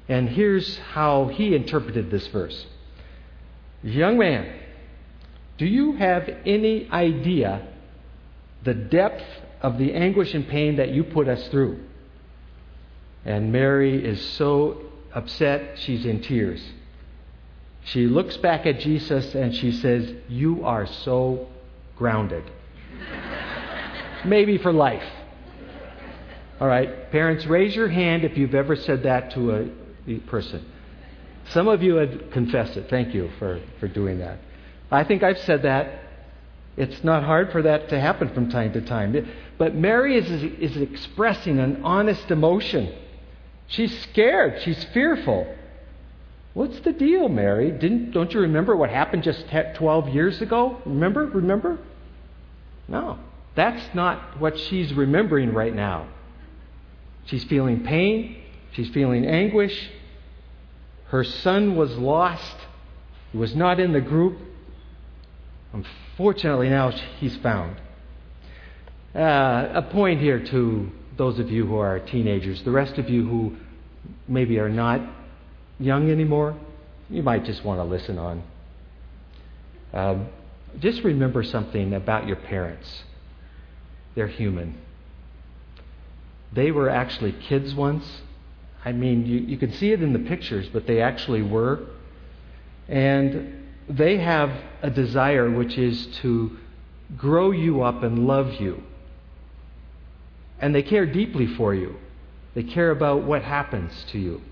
And 0.09 0.29
here's 0.29 0.79
how 0.79 1.29
he 1.29 1.55
interpreted 1.55 2.11
this 2.11 2.27
verse 2.27 2.67
Young 3.85 4.19
man, 4.19 4.53
do 5.57 5.65
you 5.65 5.93
have 5.93 6.29
any 6.45 6.91
idea 6.91 7.69
the 8.65 8.75
depth 8.75 9.23
of 9.63 9.79
the 9.79 9.95
anguish 9.95 10.35
and 10.35 10.49
pain 10.49 10.75
that 10.75 10.89
you 10.89 11.05
put 11.05 11.29
us 11.29 11.47
through? 11.51 11.85
And 13.25 13.53
Mary 13.53 14.05
is 14.05 14.21
so 14.31 14.83
upset, 15.15 15.79
she's 15.79 16.05
in 16.05 16.21
tears. 16.21 16.61
She 17.85 18.09
looks 18.09 18.37
back 18.39 18.67
at 18.67 18.81
Jesus 18.81 19.37
and 19.37 19.55
she 19.55 19.71
says, 19.71 20.13
You 20.29 20.65
are 20.65 20.87
so 20.89 21.47
grounded. 21.97 22.43
Maybe 24.25 24.59
for 24.59 24.73
life. 24.73 25.05
All 26.61 26.67
right, 26.67 27.11
parents, 27.13 27.47
raise 27.47 27.75
your 27.75 27.89
hand 27.89 28.25
if 28.25 28.37
you've 28.37 28.55
ever 28.55 28.75
said 28.75 29.05
that 29.05 29.31
to 29.33 29.73
a 30.09 30.19
person. 30.27 30.65
Some 31.51 31.69
of 31.69 31.83
you 31.83 31.95
had 31.95 32.33
confessed 32.33 32.77
it. 32.77 32.91
Thank 32.91 33.15
you 33.15 33.31
for, 33.39 33.61
for 33.81 33.89
doing 33.89 34.19
that. 34.19 34.39
I 34.91 35.05
think 35.05 35.23
I've 35.23 35.39
said 35.39 35.63
that. 35.63 36.01
It's 36.77 37.03
not 37.03 37.25
hard 37.25 37.53
for 37.53 37.63
that 37.63 37.89
to 37.89 38.01
happen 38.01 38.33
from 38.35 38.51
time 38.51 38.73
to 38.73 38.81
time. 38.81 39.29
But 39.57 39.75
Mary 39.75 40.17
is, 40.17 40.31
is 40.31 40.77
expressing 40.77 41.59
an 41.59 41.83
honest 41.85 42.31
emotion. 42.31 42.95
She's 43.69 43.97
scared. 44.03 44.63
She's 44.63 44.83
fearful. 44.93 45.53
What's 46.55 46.81
the 46.81 46.93
deal, 46.93 47.29
Mary? 47.29 47.71
Didn't, 47.71 48.13
don't 48.13 48.33
you 48.33 48.41
remember 48.41 48.77
what 48.77 48.91
happened 48.91 49.23
just 49.23 49.45
12 49.75 50.09
years 50.09 50.41
ago? 50.41 50.81
Remember? 50.85 51.27
Remember? 51.27 51.79
No. 52.89 53.19
That's 53.55 53.95
not 53.95 54.41
what 54.41 54.59
she's 54.59 54.93
remembering 54.93 55.53
right 55.53 55.75
now. 55.75 56.09
She's 57.29 57.45
feeling 57.45 57.85
pain. 57.85 58.37
She's 58.73 58.89
feeling 58.91 59.25
anguish. 59.25 59.91
Her 61.07 61.25
son 61.25 61.77
was 61.77 61.97
lost. 61.97 62.57
He 63.33 63.39
was 63.39 63.55
not 63.55 63.81
in 63.81 63.93
the 63.93 64.01
group. 64.01 64.39
Unfortunately, 65.73 66.69
now 66.69 66.91
he's 66.91 67.37
found. 67.39 67.77
Uh, 69.15 69.69
a 69.75 69.83
point 69.91 70.21
here 70.21 70.45
to 70.45 70.91
those 71.17 71.39
of 71.39 71.51
you 71.51 71.67
who 71.67 71.77
are 71.77 71.99
teenagers, 71.99 72.63
the 72.63 72.71
rest 72.71 72.99
of 72.99 73.11
you 73.11 73.27
who 73.27 73.57
maybe 74.27 74.59
are 74.59 74.69
not 74.69 75.01
young 75.79 76.11
anymore, 76.11 76.57
you 77.11 77.23
might 77.23 77.45
just 77.45 77.65
want 77.65 77.81
to 77.81 77.85
listen 77.85 78.19
on. 78.19 78.43
Um, 79.93 80.29
just 80.79 81.03
remember 81.03 81.43
something 81.43 81.95
about 81.95 82.27
your 82.27 82.37
parents. 82.37 83.03
They're 84.15 84.29
human. 84.29 84.79
They 86.53 86.71
were 86.71 86.89
actually 86.89 87.33
kids 87.33 87.75
once. 87.75 88.05
I 88.85 88.93
mean, 88.93 89.27
you, 89.27 89.39
you 89.39 89.59
can 89.59 89.73
see 89.73 89.93
it 89.93 90.03
in 90.03 90.13
the 90.13 90.19
pictures, 90.21 90.69
but 90.73 90.87
they 90.87 91.01
actually 91.01 91.43
were. 91.43 91.81
And 92.89 93.67
they 93.89 94.19
have 94.19 94.51
a 94.83 94.91
desire 94.91 95.51
which 95.51 95.77
is 95.77 96.07
to 96.23 96.57
grow 97.17 97.51
you 97.51 97.83
up 97.83 98.03
and 98.03 98.27
love 98.27 98.55
you. 98.61 98.83
And 100.61 100.75
they 100.75 100.83
care 100.83 101.07
deeply 101.07 101.47
for 101.47 101.75
you. 101.75 101.97
They 102.55 102.63
care 102.63 102.91
about 102.91 103.23
what 103.23 103.43
happens 103.43 103.93
to 104.11 104.19
you. 104.19 104.43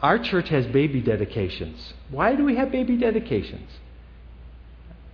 Our 0.00 0.18
church 0.18 0.48
has 0.48 0.66
baby 0.66 1.00
dedications. 1.00 1.94
Why 2.10 2.34
do 2.34 2.44
we 2.44 2.56
have 2.56 2.70
baby 2.70 2.96
dedications? 2.96 3.70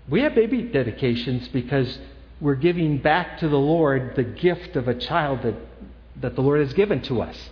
We 0.09 0.23
have 0.23 0.35
baby 0.35 0.63
dedications 0.63 1.49
because 1.49 1.99
we're 2.41 2.55
giving 2.55 2.99
back 2.99 3.39
to 3.39 3.49
the 3.49 3.59
Lord 3.59 4.17
the 4.17 4.25
gift 4.25 4.77
of 4.77 4.89
a 4.89 4.95
child 4.95 5.43
that, 5.43 5.55
that 6.21 6.35
the 6.35 6.41
Lord 6.41 6.61
has 6.61 6.73
given 6.73 7.03
to 7.03 7.21
us. 7.21 7.51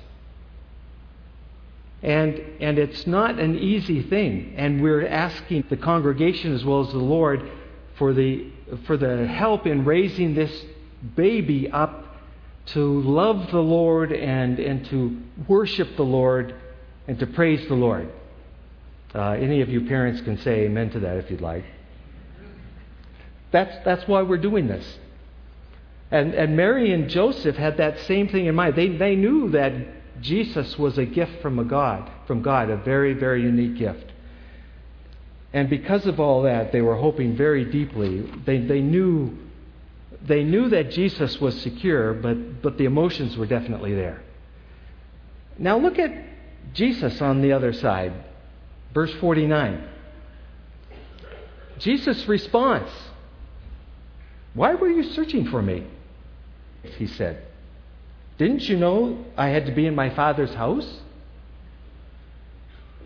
And, 2.03 2.41
and 2.61 2.79
it's 2.79 3.07
not 3.07 3.39
an 3.39 3.59
easy 3.59 4.03
thing. 4.03 4.55
And 4.57 4.83
we're 4.83 5.07
asking 5.07 5.65
the 5.69 5.77
congregation 5.77 6.55
as 6.55 6.65
well 6.65 6.87
as 6.87 6.93
the 6.93 6.99
Lord 6.99 7.51
for 7.97 8.13
the, 8.13 8.47
for 8.87 8.97
the 8.97 9.27
help 9.27 9.67
in 9.67 9.85
raising 9.85 10.35
this 10.35 10.65
baby 11.17 11.71
up 11.71 12.07
to 12.67 13.01
love 13.03 13.51
the 13.51 13.61
Lord 13.61 14.13
and, 14.13 14.59
and 14.59 14.85
to 14.87 15.21
worship 15.49 15.97
the 15.97 16.05
Lord 16.05 16.55
and 17.07 17.19
to 17.19 17.27
praise 17.27 17.67
the 17.69 17.75
Lord. 17.75 18.11
Uh, 19.15 19.31
any 19.31 19.63
of 19.63 19.69
you 19.69 19.87
parents 19.87 20.21
can 20.21 20.39
say 20.39 20.67
amen 20.67 20.91
to 20.91 21.01
that 21.01 21.17
if 21.17 21.31
you'd 21.31 21.41
like. 21.41 21.65
That's, 23.51 23.75
that's 23.85 24.07
why 24.07 24.23
we're 24.23 24.39
doing 24.39 24.69
this. 24.69 24.85
And, 26.11 26.35
and 26.35 26.57
Mary 26.57 26.93
and 26.93 27.09
Joseph 27.09 27.57
had 27.57 27.77
that 27.79 27.99
same 28.01 28.29
thing 28.29 28.47
in 28.47 28.55
mind. 28.55 28.77
They, 28.77 28.89
they 28.89 29.15
knew 29.15 29.51
that 29.51 29.73
Jesus 30.23 30.79
was 30.79 30.99
a 30.99 31.05
gift 31.05 31.43
from 31.43 31.59
a 31.59 31.65
God, 31.65 32.11
from 32.27 32.43
God, 32.43 32.71
a 32.71 32.77
very, 32.77 33.15
very 33.15 33.43
unique 33.43 33.77
gift. 33.77 34.13
And 35.53 35.71
because 35.71 36.07
of 36.07 36.21
all 36.21 36.43
that, 36.43 36.73
they 36.73 36.83
were 36.83 36.97
hoping 36.97 37.37
very 37.37 37.65
deeply. 37.65 38.21
They, 38.45 38.59
they, 38.59 38.81
knew, 38.81 39.37
they 40.23 40.45
knew 40.45 40.69
that 40.71 40.91
Jesus 40.91 41.41
was 41.41 41.59
secure, 41.63 42.15
but, 42.15 42.63
but 42.63 42.79
the 42.79 42.85
emotions 42.85 43.37
were 43.37 43.47
definitely 43.47 43.95
there. 43.95 44.23
Now 45.59 45.79
look 45.79 45.99
at 45.99 46.13
Jesus 46.75 47.21
on 47.21 47.41
the 47.41 47.53
other 47.53 47.73
side, 47.73 48.13
verse 48.93 49.13
49. 49.21 49.89
Jesus' 51.79 52.27
response 52.29 52.91
Why 54.59 54.75
were 54.75 54.89
you 54.89 55.05
searching 55.05 55.47
for 55.47 55.63
me? 55.63 55.87
He 56.83 57.07
said. 57.07 57.45
Didn't 58.39 58.69
you 58.69 58.77
know 58.77 59.25
I 59.37 59.51
had 59.51 59.67
to 59.67 59.73
be 59.73 59.87
in 59.87 59.95
my 59.95 60.11
Father's 60.11 60.53
house? 60.53 61.01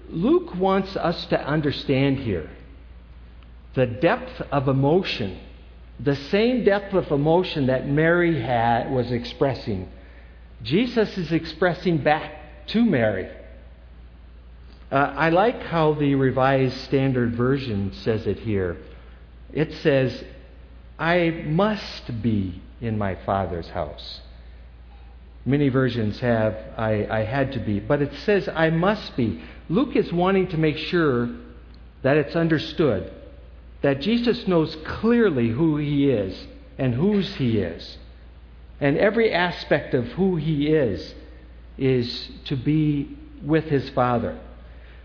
Luke 0.09 0.55
wants 0.55 0.97
us 0.97 1.27
to 1.27 1.39
understand 1.39 2.21
here 2.21 2.49
the 3.75 3.85
depth 3.85 4.41
of 4.51 4.67
emotion, 4.67 5.39
the 6.01 6.17
same 6.17 6.65
depth 6.65 6.95
of 6.95 7.11
emotion 7.11 7.67
that 7.67 7.87
Mary 7.87 8.41
had, 8.41 8.91
was 8.91 9.13
expressing. 9.13 9.91
Jesus 10.63 11.19
is 11.19 11.33
expressing 11.33 11.99
back 11.99 12.67
to 12.69 12.83
Mary. 12.83 13.29
Uh, 14.91 14.95
I 14.95 15.29
like 15.29 15.61
how 15.65 15.93
the 15.93 16.15
Revised 16.15 16.79
Standard 16.85 17.35
Version 17.35 17.93
says 17.93 18.27
it 18.27 18.39
here. 18.39 18.79
It 19.53 19.75
says, 19.75 20.25
I 21.03 21.43
must 21.47 22.23
be 22.23 22.63
in 22.81 22.97
my 22.97 23.17
Father's 23.27 23.69
house. 23.69 24.21
Many 25.45 25.69
versions 25.69 26.21
have, 26.21 26.57
I, 26.77 27.09
I 27.11 27.25
had 27.25 27.51
to 27.55 27.59
be, 27.59 27.81
but 27.81 28.01
it 28.01 28.15
says, 28.25 28.49
I 28.49 28.71
must 28.71 29.17
be. 29.17 29.43
Luke 29.69 29.97
is 29.97 30.13
wanting 30.13 30.47
to 30.51 30.57
make 30.57 30.77
sure 30.77 31.29
that 32.03 32.17
it's 32.19 32.37
understood 32.37 33.13
that 33.81 34.01
Jesus 34.01 34.47
knows 34.47 34.77
clearly 34.87 35.49
who 35.49 35.77
he 35.77 36.09
is 36.09 36.47
and 36.79 36.95
whose 36.95 37.35
he 37.35 37.59
is. 37.59 37.99
And 38.81 38.97
every 38.97 39.33
aspect 39.33 39.95
of 39.95 40.07
who 40.13 40.37
he 40.37 40.69
is 40.69 41.17
is 41.79 42.31
to 42.45 42.55
be 42.55 43.19
with 43.45 43.65
his 43.65 43.91
Father. 43.91 44.39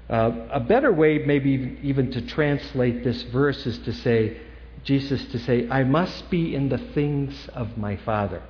Uh, 0.08 0.32
a 0.52 0.60
better 0.60 0.94
way, 0.94 1.18
maybe 1.26 1.80
even 1.82 2.12
to 2.12 2.22
translate 2.22 3.04
this 3.04 3.24
verse, 3.24 3.66
is 3.66 3.80
to 3.80 3.94
say, 3.94 4.38
Jesus 4.84 5.24
to 5.26 5.40
say, 5.40 5.68
I 5.70 5.84
must 5.84 6.30
be 6.30 6.56
in 6.56 6.70
the 6.70 6.78
things 6.78 7.50
of 7.54 7.78
my 7.78 7.98
Father. 7.98 8.42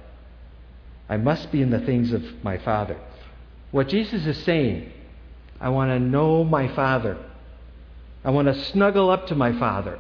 I 1.09 1.17
must 1.17 1.51
be 1.51 1.61
in 1.61 1.69
the 1.69 1.79
things 1.79 2.11
of 2.11 2.23
my 2.43 2.57
Father. 2.57 2.97
What 3.71 3.89
Jesus 3.89 4.25
is 4.25 4.43
saying, 4.43 4.91
I 5.59 5.69
want 5.69 5.91
to 5.91 5.99
know 5.99 6.43
my 6.43 6.67
Father. 6.73 7.17
I 8.23 8.31
want 8.31 8.47
to 8.47 8.65
snuggle 8.65 9.09
up 9.09 9.27
to 9.27 9.35
my 9.35 9.57
Father. 9.57 9.99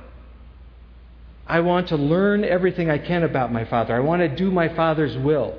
I 1.47 1.61
want 1.61 1.87
to 1.89 1.95
learn 1.95 2.43
everything 2.43 2.89
I 2.89 2.97
can 2.97 3.23
about 3.23 3.51
my 3.53 3.63
Father. 3.65 3.95
I 3.95 3.99
want 3.99 4.19
to 4.19 4.27
do 4.27 4.51
my 4.51 4.67
Father's 4.75 5.17
will. 5.17 5.55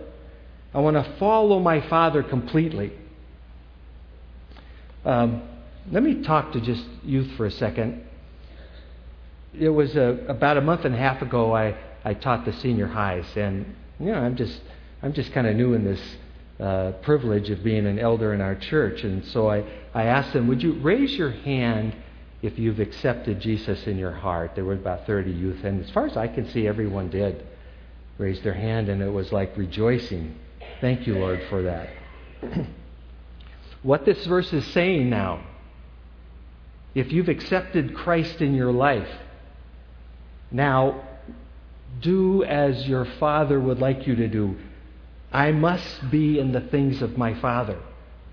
I 0.74 0.80
want 0.80 0.96
to 0.96 1.16
follow 1.18 1.60
my 1.60 1.80
Father 1.88 2.22
completely. 2.22 2.92
Um, 5.04 5.42
let 5.90 6.02
me 6.02 6.22
talk 6.22 6.52
to 6.52 6.60
just 6.60 6.84
youth 7.02 7.30
for 7.36 7.46
a 7.46 7.50
second. 7.50 8.04
It 9.60 9.70
was 9.70 9.96
a, 9.96 10.24
about 10.28 10.56
a 10.56 10.60
month 10.60 10.84
and 10.84 10.94
a 10.94 10.98
half 10.98 11.22
ago 11.22 11.54
I, 11.54 11.76
I 12.04 12.14
taught 12.14 12.44
the 12.44 12.52
senior 12.52 12.86
highs, 12.86 13.26
and 13.36 13.74
you 13.98 14.06
know 14.06 14.18
I'm 14.18 14.36
just 14.36 14.60
I'm 15.02 15.12
just 15.12 15.32
kind 15.32 15.46
of 15.46 15.56
new 15.56 15.74
in 15.74 15.84
this 15.84 16.00
uh, 16.60 16.92
privilege 17.02 17.50
of 17.50 17.62
being 17.62 17.86
an 17.86 17.98
elder 17.98 18.34
in 18.34 18.40
our 18.40 18.54
church, 18.54 19.04
and 19.04 19.24
so 19.26 19.48
I, 19.48 19.64
I 19.94 20.04
asked 20.04 20.32
them, 20.32 20.48
would 20.48 20.62
you 20.62 20.74
raise 20.74 21.12
your 21.12 21.30
hand 21.30 21.94
if 22.42 22.58
you've 22.58 22.80
accepted 22.80 23.40
Jesus 23.40 23.86
in 23.86 23.96
your 23.98 24.12
heart? 24.12 24.52
There 24.54 24.64
were 24.64 24.74
about 24.74 25.06
30 25.06 25.30
youth, 25.30 25.64
and 25.64 25.84
as 25.84 25.90
far 25.90 26.06
as 26.06 26.16
I 26.16 26.28
can 26.28 26.48
see, 26.50 26.66
everyone 26.66 27.10
did 27.10 27.46
raise 28.18 28.40
their 28.42 28.54
hand, 28.54 28.88
and 28.88 29.00
it 29.00 29.10
was 29.10 29.32
like 29.32 29.56
rejoicing. 29.56 30.36
Thank 30.80 31.06
you, 31.06 31.14
Lord, 31.14 31.42
for 31.48 31.62
that. 31.62 31.88
what 33.82 34.04
this 34.04 34.24
verse 34.26 34.52
is 34.52 34.66
saying 34.68 35.08
now, 35.08 35.44
if 36.94 37.12
you've 37.12 37.28
accepted 37.28 37.94
Christ 37.94 38.40
in 38.40 38.54
your 38.54 38.72
life, 38.72 39.08
now 40.50 41.02
do 42.00 42.44
as 42.44 42.86
your 42.86 43.04
Father 43.18 43.58
would 43.58 43.78
like 43.78 44.06
you 44.06 44.16
to 44.16 44.28
do. 44.28 44.56
I 45.32 45.52
must 45.52 46.10
be 46.10 46.38
in 46.38 46.52
the 46.52 46.60
things 46.60 47.02
of 47.02 47.18
my 47.18 47.38
Father. 47.40 47.78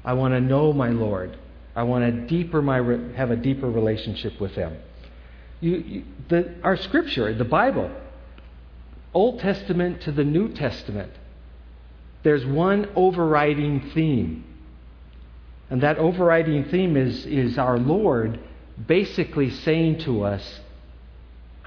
I 0.03 0.13
want 0.13 0.33
to 0.33 0.39
know 0.39 0.71
my 0.71 0.89
Lord. 0.89 1.37
I 1.75 1.83
want 1.83 2.05
to 2.05 2.27
deeper 2.27 2.61
my 2.61 2.77
have 3.15 3.31
a 3.31 3.35
deeper 3.35 3.69
relationship 3.69 4.39
with 4.39 4.51
Him. 4.51 4.77
You, 5.59 5.77
you, 5.77 6.03
the, 6.29 6.55
our 6.63 6.77
Scripture, 6.77 7.33
the 7.33 7.43
Bible, 7.43 7.91
Old 9.13 9.39
Testament 9.39 10.01
to 10.01 10.11
the 10.11 10.23
New 10.23 10.49
Testament, 10.49 11.11
there's 12.23 12.45
one 12.45 12.89
overriding 12.95 13.91
theme. 13.91 14.43
And 15.69 15.81
that 15.81 15.97
overriding 15.97 16.65
theme 16.65 16.95
is, 16.95 17.25
is 17.25 17.57
our 17.57 17.77
Lord 17.77 18.39
basically 18.87 19.49
saying 19.49 19.99
to 19.99 20.23
us, 20.23 20.59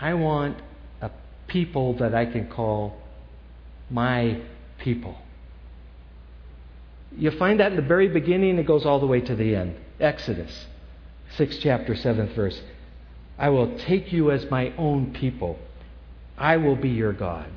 I 0.01 0.15
want 0.15 0.59
a 1.01 1.11
people 1.47 1.95
that 1.99 2.15
I 2.15 2.27
can 2.27 2.49
call 2.49 2.97
my 3.91 4.41
people. 4.79 5.17
You 7.17 7.31
find 7.33 7.59
that 7.61 7.73
in 7.73 7.77
the 7.77 7.83
very 7.83 8.09
beginning, 8.09 8.59
it 8.59 8.67
goes 8.67 8.85
all 8.87 9.01
the 9.01 9.07
way 9.07 9.21
to 9.21 9.35
the 9.35 9.57
end. 9.57 9.77
Exodus, 9.99 10.67
6th 11.37 11.61
chapter, 11.61 11.95
7th 11.95 12.35
verse. 12.35 12.61
I 13.39 13.49
will 13.49 13.79
take 13.79 14.13
you 14.13 14.31
as 14.31 14.51
my 14.51 14.73
own 14.77 15.13
people. 15.13 15.59
I 16.37 16.57
will 16.57 16.77
be 16.77 16.91
your 16.91 17.13
God. 17.13 17.51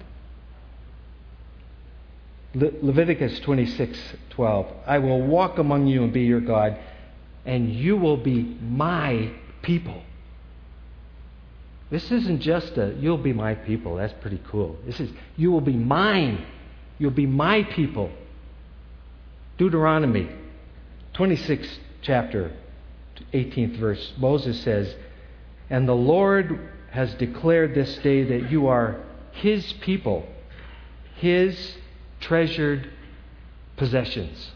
Le- 2.54 2.72
Leviticus 2.82 3.40
26:12. 3.42 4.68
I 4.86 4.98
will 5.00 5.22
walk 5.22 5.58
among 5.58 5.88
you 5.88 6.04
and 6.04 6.12
be 6.12 6.22
your 6.22 6.42
God, 6.42 6.78
and 7.46 7.72
you 7.72 7.98
will 7.98 8.18
be 8.18 8.58
my 8.62 9.32
people. 9.62 10.04
This 11.92 12.10
isn't 12.10 12.40
just 12.40 12.78
a 12.78 12.96
you'll 13.00 13.18
be 13.18 13.34
my 13.34 13.54
people. 13.54 13.98
That's 13.98 14.14
pretty 14.22 14.42
cool. 14.48 14.78
This 14.86 15.00
is 15.00 15.12
you 15.38 15.52
will 15.52 15.62
be 15.62 15.76
mine. 15.76 16.44
You'll 16.98 17.12
be 17.12 17.28
my 17.28 17.64
people. 17.64 18.10
Deuteronomy 19.58 20.30
26th 21.14 21.78
chapter 22.02 22.54
18th 23.34 23.76
verse. 23.76 24.14
Moses 24.18 24.60
says, 24.62 24.96
"And 25.70 25.88
the 25.88 25.96
Lord 25.96 26.72
has 26.92 27.14
declared 27.16 27.76
this 27.76 27.98
day 27.98 28.24
that 28.24 28.50
you 28.50 28.68
are 28.68 29.02
his 29.34 29.74
people, 29.74 30.26
his 31.18 31.78
treasured 32.22 32.90
possessions." 33.76 34.52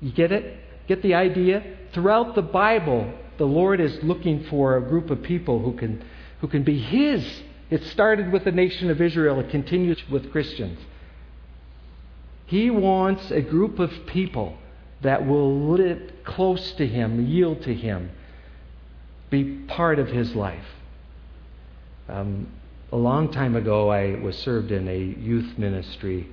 You 0.00 0.12
get 0.12 0.32
it? 0.32 0.56
Get 0.86 1.02
the 1.02 1.14
idea? 1.14 1.62
Throughout 1.92 2.34
the 2.34 2.42
Bible, 2.42 3.12
the 3.38 3.46
Lord 3.46 3.80
is 3.80 4.02
looking 4.02 4.44
for 4.44 4.76
a 4.76 4.82
group 4.82 5.10
of 5.10 5.22
people 5.22 5.60
who 5.60 5.72
can, 5.72 6.04
who 6.40 6.48
can 6.48 6.64
be 6.64 6.78
His. 6.78 7.42
It 7.70 7.84
started 7.84 8.32
with 8.32 8.44
the 8.44 8.52
nation 8.52 8.90
of 8.90 9.00
Israel, 9.00 9.40
it 9.40 9.50
continues 9.50 9.98
with 10.10 10.30
Christians. 10.32 10.78
He 12.46 12.70
wants 12.70 13.30
a 13.30 13.40
group 13.40 13.78
of 13.78 13.92
people 14.06 14.56
that 15.02 15.26
will 15.26 15.70
live 15.70 16.12
close 16.24 16.72
to 16.72 16.86
Him, 16.86 17.26
yield 17.26 17.62
to 17.62 17.74
Him, 17.74 18.10
be 19.30 19.44
part 19.68 19.98
of 19.98 20.08
His 20.08 20.34
life. 20.34 20.64
Um, 22.08 22.48
a 22.90 22.96
long 22.96 23.30
time 23.30 23.54
ago, 23.54 23.90
I 23.90 24.14
was 24.14 24.36
served 24.38 24.72
in 24.72 24.88
a 24.88 24.98
youth 24.98 25.58
ministry. 25.58 26.26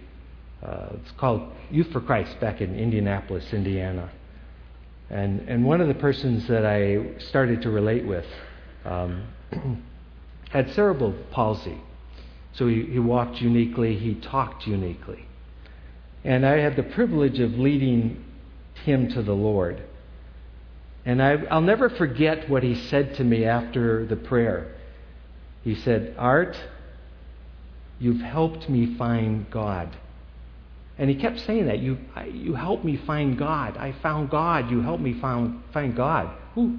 Uh, 0.63 0.87
it's 0.93 1.11
called 1.11 1.51
Youth 1.69 1.91
for 1.91 1.99
Christ 1.99 2.39
back 2.39 2.61
in 2.61 2.75
Indianapolis, 2.75 3.51
Indiana. 3.51 4.09
And, 5.09 5.47
and 5.47 5.65
one 5.65 5.81
of 5.81 5.87
the 5.87 5.93
persons 5.93 6.47
that 6.47 6.65
I 6.65 7.19
started 7.19 7.61
to 7.63 7.69
relate 7.69 8.05
with 8.05 8.25
um, 8.83 9.27
had 10.49 10.71
cerebral 10.73 11.13
palsy. 11.31 11.79
So 12.53 12.67
he, 12.67 12.83
he 12.83 12.99
walked 12.99 13.41
uniquely, 13.41 13.97
he 13.97 14.15
talked 14.15 14.65
uniquely. 14.65 15.25
And 16.23 16.45
I 16.45 16.57
had 16.57 16.75
the 16.75 16.83
privilege 16.83 17.39
of 17.39 17.51
leading 17.51 18.23
him 18.83 19.09
to 19.09 19.21
the 19.21 19.33
Lord. 19.33 19.83
And 21.05 21.21
I, 21.21 21.33
I'll 21.51 21.61
never 21.61 21.89
forget 21.89 22.49
what 22.49 22.63
he 22.63 22.73
said 22.73 23.15
to 23.15 23.23
me 23.23 23.45
after 23.45 24.05
the 24.05 24.15
prayer. 24.15 24.75
He 25.63 25.75
said, 25.75 26.15
Art, 26.17 26.57
you've 27.99 28.21
helped 28.21 28.69
me 28.69 28.95
find 28.95 29.49
God. 29.51 29.95
And 30.97 31.09
he 31.09 31.15
kept 31.15 31.39
saying 31.41 31.67
that. 31.67 31.79
You, 31.79 31.97
you 32.31 32.55
helped 32.55 32.85
me 32.85 32.97
find 32.97 33.37
God. 33.37 33.77
I 33.77 33.93
found 34.01 34.29
God. 34.29 34.71
You 34.71 34.81
helped 34.81 35.03
me 35.03 35.13
find, 35.19 35.61
find 35.73 35.95
God. 35.95 36.29
Who? 36.53 36.77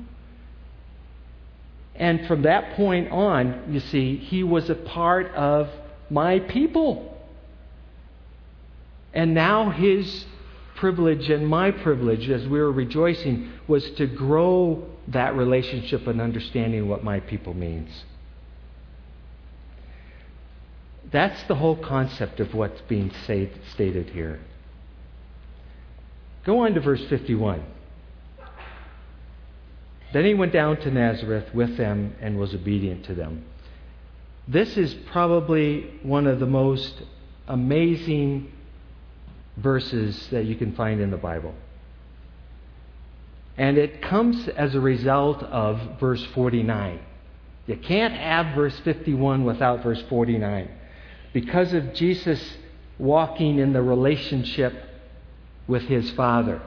And 1.95 2.27
from 2.27 2.43
that 2.43 2.77
point 2.77 3.11
on, 3.11 3.65
you 3.71 3.81
see, 3.81 4.17
he 4.17 4.43
was 4.43 4.69
a 4.71 4.75
part 4.75 5.35
of 5.35 5.69
my 6.11 6.41
people. 6.41 7.15
And 9.13 9.35
now 9.35 9.71
his 9.71 10.27
privilege 10.77 11.31
and 11.31 11.49
my 11.49 11.71
privilege, 11.71 12.29
as 12.29 12.47
we 12.47 12.59
were 12.59 12.73
rejoicing, 12.73 13.51
was 13.67 13.91
to 13.93 14.07
grow 14.07 14.87
that 15.09 15.35
relationship 15.35 16.07
and 16.07 16.21
understanding 16.21 16.89
what 16.89 17.03
my 17.03 17.21
people 17.21 17.55
means. 17.55 17.91
That's 21.13 21.43
the 21.45 21.55
whole 21.55 21.77
concept 21.77 22.41
of 22.41 22.53
what's 22.55 22.81
being 22.83 23.13
stated 23.23 24.11
here. 24.11 24.41
Go 26.45 26.65
on 26.65 26.75
to 26.75 26.81
verse 26.81 27.05
51. 27.09 27.65
Then 30.13 30.25
he 30.25 30.35
went 30.35 30.53
down 30.53 30.79
to 30.79 30.91
Nazareth 30.91 31.53
with 31.55 31.77
them 31.77 32.15
and 32.21 32.39
was 32.39 32.55
obedient 32.55 33.05
to 33.07 33.15
them. 33.15 33.45
This 34.49 34.77
is 34.77 34.95
probably 35.11 35.91
one 36.03 36.27
of 36.27 36.39
the 36.39 36.47
most 36.47 37.03
amazing 37.49 38.53
verses 39.57 40.29
that 40.31 40.45
you 40.45 40.55
can 40.55 40.75
find 40.75 41.01
in 41.01 41.11
the 41.11 41.17
Bible. 41.17 41.55
And 43.57 43.79
it 43.79 44.03
comes 44.03 44.49
as 44.49 44.75
a 44.75 44.81
result 44.81 45.43
of 45.43 45.99
verse 45.99 46.25
49. 46.35 47.01
You 47.67 47.77
can't 47.77 48.15
have 48.15 48.55
verse 48.55 48.79
51 48.81 49.45
without 49.45 49.83
verse 49.83 50.03
49 50.09 50.69
because 51.37 51.75
of 51.75 51.93
Jesus 51.93 52.43
walking 52.99 53.59
in 53.59 53.75
the 53.75 53.83
relationship 53.83 54.73
with 55.69 55.83
his 55.83 56.11
Father. 56.13 56.63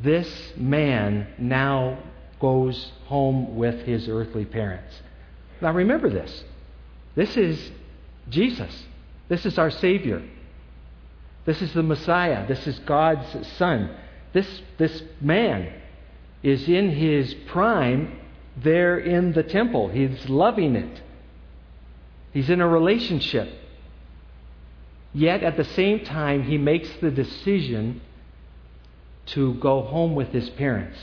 This 0.00 0.52
man 0.56 1.26
now 1.36 1.98
goes 2.38 2.92
home 3.06 3.56
with 3.56 3.84
his 3.86 4.08
earthly 4.08 4.44
parents. 4.44 5.02
Now 5.60 5.72
remember 5.72 6.10
this. 6.10 6.44
This 7.16 7.36
is 7.36 7.72
Jesus. 8.28 8.84
This 9.28 9.44
is 9.44 9.58
our 9.58 9.72
Savior. 9.72 10.22
This 11.44 11.60
is 11.60 11.72
the 11.72 11.82
Messiah. 11.82 12.46
This 12.46 12.68
is 12.68 12.78
God's 12.86 13.48
Son. 13.56 13.96
This, 14.32 14.62
this 14.78 15.02
man 15.20 15.72
is 16.44 16.68
in 16.68 16.90
his 16.90 17.34
prime 17.48 18.16
there 18.56 18.98
in 18.98 19.32
the 19.32 19.42
temple. 19.42 19.88
He's 19.88 20.28
loving 20.28 20.76
it. 20.76 21.02
He's 22.32 22.50
in 22.50 22.60
a 22.60 22.68
relationship. 22.68 23.48
Yet 25.12 25.42
at 25.42 25.56
the 25.56 25.64
same 25.64 26.04
time, 26.04 26.44
he 26.44 26.58
makes 26.58 26.88
the 27.00 27.10
decision 27.10 28.00
to 29.26 29.54
go 29.54 29.82
home 29.82 30.14
with 30.14 30.28
his 30.28 30.48
parents, 30.50 30.98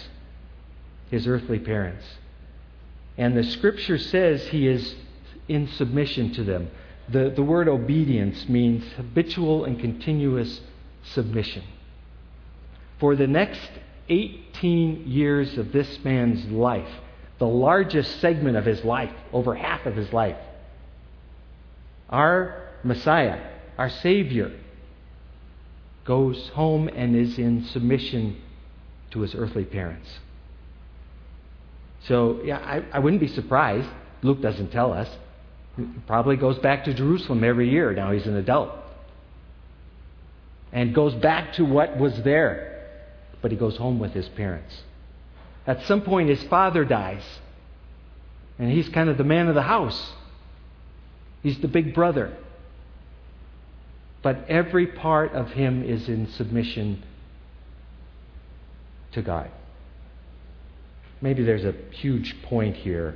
his 1.10 1.28
earthly 1.28 1.60
parents. 1.60 2.06
And 3.18 3.36
the 3.36 3.44
scripture 3.44 3.98
says 3.98 4.48
he 4.48 4.68
is 4.68 4.96
in 5.48 5.68
submission 5.68 6.34
to 6.34 6.44
them. 6.44 6.70
The, 7.10 7.32
the 7.36 7.44
word 7.44 7.68
obedience 7.68 8.48
means 8.50 8.84
habitual 8.94 9.66
and 9.66 9.80
continuous 9.80 10.62
submission. 11.04 11.64
For 13.00 13.16
the 13.16 13.28
next 13.28 13.70
18 14.10 15.08
years 15.08 15.58
of 15.58 15.72
this 15.72 16.04
man's 16.04 16.46
life, 16.52 16.90
the 17.39 17.47
largest 17.47 18.19
segment 18.19 18.58
of 18.58 18.65
his 18.65 18.84
life, 18.84 19.12
over 19.32 19.56
half 19.56 19.86
of 19.86 19.95
his 19.95 20.12
life, 20.12 20.38
our 22.10 22.69
Messiah, 22.84 23.39
our 23.78 23.89
Savior, 23.89 24.52
goes 26.06 26.50
home 26.50 26.88
and 26.88 27.15
is 27.15 27.38
in 27.38 27.65
submission 27.65 28.41
to 29.12 29.21
his 29.21 29.36
earthly 29.36 29.65
parents. 29.65 30.10
So, 32.08 32.39
yeah, 32.43 32.58
I, 32.58 32.84
I 32.93 33.00
wouldn't 33.00 33.19
be 33.19 33.28
surprised. 33.28 33.89
Luke 34.21 34.41
doesn't 34.41 34.71
tell 34.71 34.93
us. 34.93 35.10
He 35.76 35.84
probably 36.08 36.38
goes 36.38 36.58
back 36.60 36.86
to 36.86 36.93
Jerusalem 36.93 37.43
every 37.43 37.69
year. 37.69 37.93
Now 37.93 38.12
he's 38.12 38.26
an 38.26 38.36
adult. 38.36 38.71
And 40.71 40.95
goes 40.95 41.13
back 41.15 41.54
to 41.54 41.65
what 41.65 41.97
was 41.97 42.21
there. 42.23 42.88
But 43.41 43.52
he 43.52 43.58
goes 43.58 43.78
home 43.78 44.00
with 44.00 44.13
his 44.13 44.28
parents. 44.30 44.84
At 45.67 45.86
some 45.86 46.01
point, 46.01 46.30
his 46.30 46.41
father 46.43 46.86
dies. 46.86 47.23
And 48.58 48.71
he's 48.71 48.89
kind 48.89 49.10
of 49.10 49.17
the 49.17 49.23
man 49.23 49.49
of 49.49 49.56
the 49.56 49.62
house. 49.62 50.13
He's 51.43 51.60
the 51.60 51.67
big 51.67 51.93
brother. 51.93 52.36
But 54.23 54.45
every 54.49 54.88
part 54.88 55.34
of 55.34 55.51
him 55.51 55.84
is 55.84 56.08
in 56.08 56.32
submission 56.32 57.03
to 59.12 59.21
God. 59.21 59.51
Maybe 61.21 61.43
there's 61.43 61.65
a 61.65 61.73
huge 61.91 62.41
point 62.43 62.77
here 62.77 63.15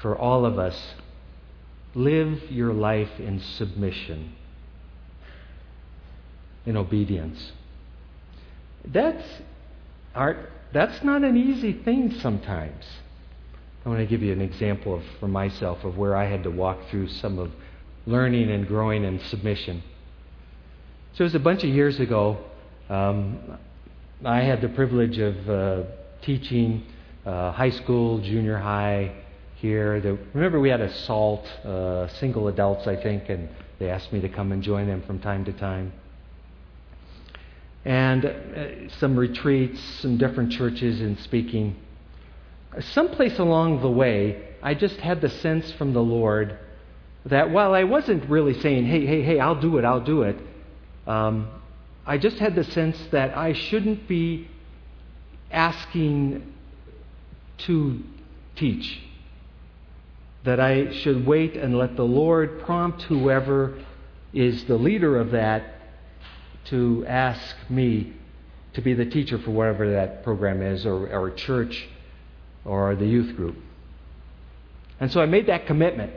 for 0.00 0.16
all 0.16 0.44
of 0.44 0.58
us. 0.58 0.94
Live 1.94 2.50
your 2.50 2.72
life 2.72 3.18
in 3.18 3.40
submission, 3.40 4.34
in 6.66 6.76
obedience. 6.76 7.52
That's, 8.84 9.24
Art, 10.14 10.50
that's 10.72 11.02
not 11.04 11.22
an 11.22 11.36
easy 11.36 11.72
thing 11.72 12.12
sometimes. 12.20 12.84
I 13.84 13.88
want 13.88 14.00
to 14.00 14.06
give 14.06 14.22
you 14.22 14.32
an 14.32 14.40
example 14.40 14.94
of, 14.94 15.02
for 15.18 15.28
myself 15.28 15.84
of 15.84 15.96
where 15.96 16.16
I 16.16 16.26
had 16.26 16.42
to 16.42 16.50
walk 16.50 16.78
through 16.90 17.08
some 17.08 17.38
of 17.38 17.50
learning 18.06 18.50
and 18.50 18.66
growing 18.66 19.04
and 19.04 19.20
submission. 19.22 19.82
So 21.14 21.22
it 21.22 21.26
was 21.26 21.34
a 21.34 21.40
bunch 21.40 21.64
of 21.64 21.70
years 21.70 21.98
ago. 22.00 22.38
Um, 22.88 23.58
I 24.24 24.40
had 24.40 24.60
the 24.60 24.68
privilege 24.68 25.18
of 25.18 25.48
uh, 25.48 25.82
teaching 26.22 26.84
uh, 27.24 27.52
high 27.52 27.70
school, 27.70 28.18
junior 28.18 28.58
high 28.58 29.12
here. 29.56 30.00
The, 30.00 30.18
remember, 30.34 30.60
we 30.60 30.68
had 30.68 30.80
a 30.80 30.92
SALT, 30.92 31.46
uh, 31.64 32.08
single 32.08 32.48
adults, 32.48 32.86
I 32.86 32.96
think, 32.96 33.28
and 33.28 33.48
they 33.78 33.88
asked 33.90 34.12
me 34.12 34.20
to 34.20 34.28
come 34.28 34.52
and 34.52 34.62
join 34.62 34.86
them 34.86 35.02
from 35.02 35.20
time 35.20 35.44
to 35.46 35.52
time. 35.52 35.92
And 37.84 38.24
uh, 38.24 38.88
some 38.98 39.16
retreats, 39.16 39.80
some 40.00 40.18
different 40.18 40.52
churches, 40.52 41.00
and 41.00 41.18
speaking 41.20 41.76
someplace 42.78 43.38
along 43.38 43.80
the 43.80 43.90
way, 43.90 44.48
I 44.62 44.74
just 44.74 44.96
had 44.96 45.20
the 45.20 45.28
sense 45.28 45.70
from 45.72 45.92
the 45.92 46.02
Lord 46.02 46.58
that 47.26 47.50
while 47.50 47.74
I 47.74 47.84
wasn't 47.84 48.28
really 48.30 48.58
saying, 48.60 48.86
hey, 48.86 49.04
hey, 49.04 49.22
hey, 49.22 49.40
I'll 49.40 49.60
do 49.60 49.78
it, 49.78 49.84
I'll 49.84 50.00
do 50.00 50.22
it, 50.22 50.38
um, 51.06 51.48
I 52.06 52.18
just 52.18 52.38
had 52.38 52.54
the 52.54 52.64
sense 52.64 52.98
that 53.10 53.36
I 53.36 53.52
shouldn't 53.52 54.08
be 54.08 54.48
asking 55.50 56.54
to 57.58 58.02
teach. 58.56 59.02
That 60.44 60.60
I 60.60 60.92
should 60.92 61.26
wait 61.26 61.56
and 61.56 61.76
let 61.76 61.96
the 61.96 62.04
Lord 62.04 62.62
prompt 62.62 63.02
whoever 63.02 63.78
is 64.32 64.64
the 64.64 64.76
leader 64.76 65.18
of 65.18 65.32
that 65.32 65.79
to 66.66 67.04
ask 67.06 67.56
me 67.68 68.12
to 68.74 68.80
be 68.80 68.94
the 68.94 69.04
teacher 69.04 69.38
for 69.38 69.50
whatever 69.50 69.90
that 69.92 70.22
program 70.22 70.62
is 70.62 70.86
or, 70.86 71.08
or 71.08 71.30
church 71.30 71.88
or 72.64 72.94
the 72.94 73.06
youth 73.06 73.34
group. 73.36 73.56
And 75.00 75.10
so 75.10 75.20
I 75.20 75.26
made 75.26 75.46
that 75.46 75.66
commitment. 75.66 76.12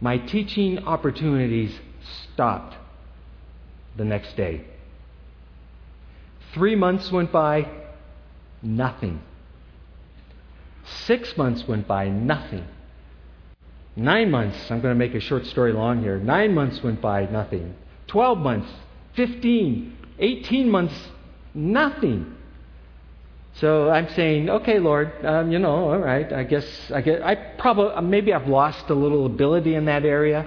My 0.00 0.18
teaching 0.18 0.80
opportunities 0.80 1.78
stopped 2.32 2.76
the 3.96 4.04
next 4.04 4.36
day. 4.36 4.64
Three 6.52 6.74
months 6.74 7.10
went 7.10 7.32
by, 7.32 7.68
nothing. 8.62 9.22
Six 10.84 11.36
months 11.36 11.66
went 11.66 11.86
by, 11.86 12.08
nothing. 12.08 12.66
Nine 13.96 14.30
months, 14.30 14.70
I'm 14.70 14.80
going 14.80 14.92
to 14.92 14.98
make 14.98 15.14
a 15.14 15.20
short 15.20 15.46
story 15.46 15.72
long 15.72 16.02
here. 16.02 16.18
Nine 16.18 16.52
months 16.52 16.82
went 16.82 17.00
by, 17.00 17.26
nothing. 17.26 17.74
Twelve 18.14 18.38
months, 18.38 18.70
fifteen, 19.16 19.96
eighteen 20.20 20.70
months, 20.70 20.94
nothing. 21.52 22.32
So 23.54 23.90
I'm 23.90 24.08
saying, 24.10 24.48
okay, 24.48 24.78
Lord, 24.78 25.12
um, 25.26 25.50
you 25.50 25.58
know, 25.58 25.90
all 25.90 25.98
right. 25.98 26.32
I 26.32 26.44
guess 26.44 26.64
I 26.92 27.00
get. 27.00 27.24
I 27.24 27.34
probably 27.34 28.00
maybe 28.02 28.32
I've 28.32 28.46
lost 28.46 28.88
a 28.88 28.94
little 28.94 29.26
ability 29.26 29.74
in 29.74 29.86
that 29.86 30.04
area, 30.04 30.46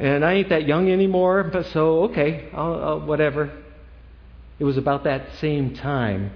and 0.00 0.24
I 0.24 0.32
ain't 0.32 0.48
that 0.48 0.66
young 0.66 0.90
anymore. 0.90 1.44
But 1.44 1.66
so 1.66 2.02
okay, 2.06 2.48
I'll, 2.52 2.74
I'll, 2.74 3.00
whatever. 3.06 3.52
It 4.58 4.64
was 4.64 4.76
about 4.76 5.04
that 5.04 5.36
same 5.36 5.76
time. 5.76 6.32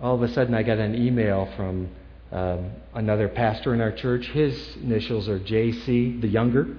All 0.00 0.14
of 0.14 0.22
a 0.22 0.32
sudden, 0.32 0.54
I 0.54 0.62
got 0.62 0.78
an 0.78 0.94
email 0.94 1.46
from 1.56 1.90
um, 2.30 2.70
another 2.94 3.28
pastor 3.28 3.74
in 3.74 3.82
our 3.82 3.92
church. 3.92 4.28
His 4.28 4.76
initials 4.76 5.28
are 5.28 5.38
J.C., 5.38 6.20
the 6.22 6.26
younger, 6.26 6.74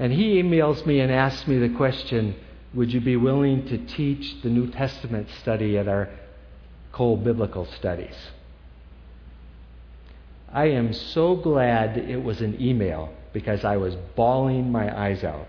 and 0.00 0.14
he 0.14 0.42
emails 0.42 0.84
me 0.86 0.98
and 1.00 1.12
asks 1.12 1.46
me 1.46 1.58
the 1.58 1.76
question 1.76 2.34
would 2.72 2.90
you 2.92 3.00
be 3.00 3.16
willing 3.16 3.66
to 3.66 3.76
teach 3.78 4.40
the 4.42 4.48
New 4.48 4.70
Testament 4.70 5.28
study 5.40 5.76
at 5.76 5.88
our 5.88 6.08
Cole 6.90 7.16
Biblical 7.16 7.66
Studies? 7.66 8.14
I 10.52 10.66
am 10.66 10.94
so 10.94 11.36
glad 11.36 11.98
it 11.98 12.22
was 12.22 12.40
an 12.40 12.60
email 12.60 13.12
because 13.32 13.64
I 13.64 13.76
was 13.76 13.94
bawling 14.16 14.72
my 14.72 14.96
eyes 14.96 15.22
out. 15.22 15.48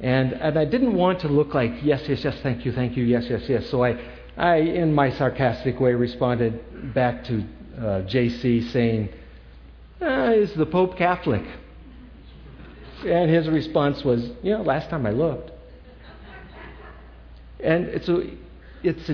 And, 0.00 0.32
and 0.32 0.58
I 0.58 0.64
didn't 0.64 0.94
want 0.94 1.20
to 1.20 1.28
look 1.28 1.52
like, 1.52 1.72
yes, 1.82 2.08
yes, 2.08 2.24
yes, 2.24 2.36
thank 2.42 2.64
you, 2.64 2.72
thank 2.72 2.96
you, 2.96 3.04
yes, 3.04 3.26
yes, 3.28 3.42
yes. 3.48 3.68
So 3.68 3.84
I, 3.84 4.00
I 4.36 4.56
in 4.56 4.94
my 4.94 5.10
sarcastic 5.10 5.80
way, 5.80 5.92
responded 5.92 6.94
back 6.94 7.24
to 7.24 7.44
uh, 7.76 7.82
JC 8.02 8.70
saying, 8.70 9.10
uh, 10.00 10.32
Is 10.34 10.54
the 10.54 10.66
Pope 10.66 10.96
Catholic? 10.96 11.42
And 13.06 13.30
his 13.30 13.48
response 13.48 14.04
was, 14.04 14.28
you 14.42 14.52
know, 14.52 14.62
last 14.62 14.90
time 14.90 15.06
I 15.06 15.10
looked. 15.10 15.50
And 17.60 17.86
it's 17.86 18.08
a, 18.08 18.30
it's 18.82 19.08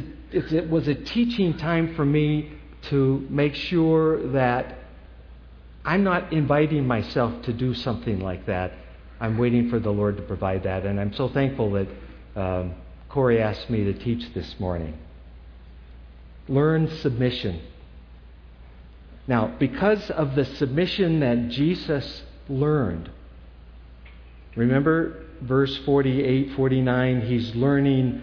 it 0.52 0.68
was 0.68 0.88
a 0.88 0.94
teaching 0.94 1.56
time 1.56 1.94
for 1.94 2.04
me 2.04 2.52
to 2.90 3.26
make 3.30 3.54
sure 3.54 4.28
that 4.32 4.78
I'm 5.84 6.02
not 6.02 6.32
inviting 6.32 6.86
myself 6.86 7.42
to 7.44 7.52
do 7.52 7.74
something 7.74 8.20
like 8.20 8.46
that. 8.46 8.72
I'm 9.20 9.38
waiting 9.38 9.70
for 9.70 9.78
the 9.78 9.90
Lord 9.90 10.16
to 10.16 10.22
provide 10.22 10.64
that. 10.64 10.84
And 10.84 11.00
I'm 11.00 11.14
so 11.14 11.28
thankful 11.28 11.72
that 11.72 11.88
um, 12.36 12.74
Corey 13.08 13.40
asked 13.40 13.70
me 13.70 13.84
to 13.84 13.92
teach 13.92 14.34
this 14.34 14.58
morning. 14.58 14.98
Learn 16.48 16.88
submission. 16.98 17.62
Now, 19.26 19.54
because 19.58 20.10
of 20.10 20.34
the 20.34 20.44
submission 20.44 21.20
that 21.20 21.48
Jesus 21.48 22.22
learned, 22.48 23.10
Remember 24.56 25.24
verse 25.40 25.76
48, 25.84 26.54
49? 26.54 27.20
He's 27.22 27.54
learning 27.54 28.22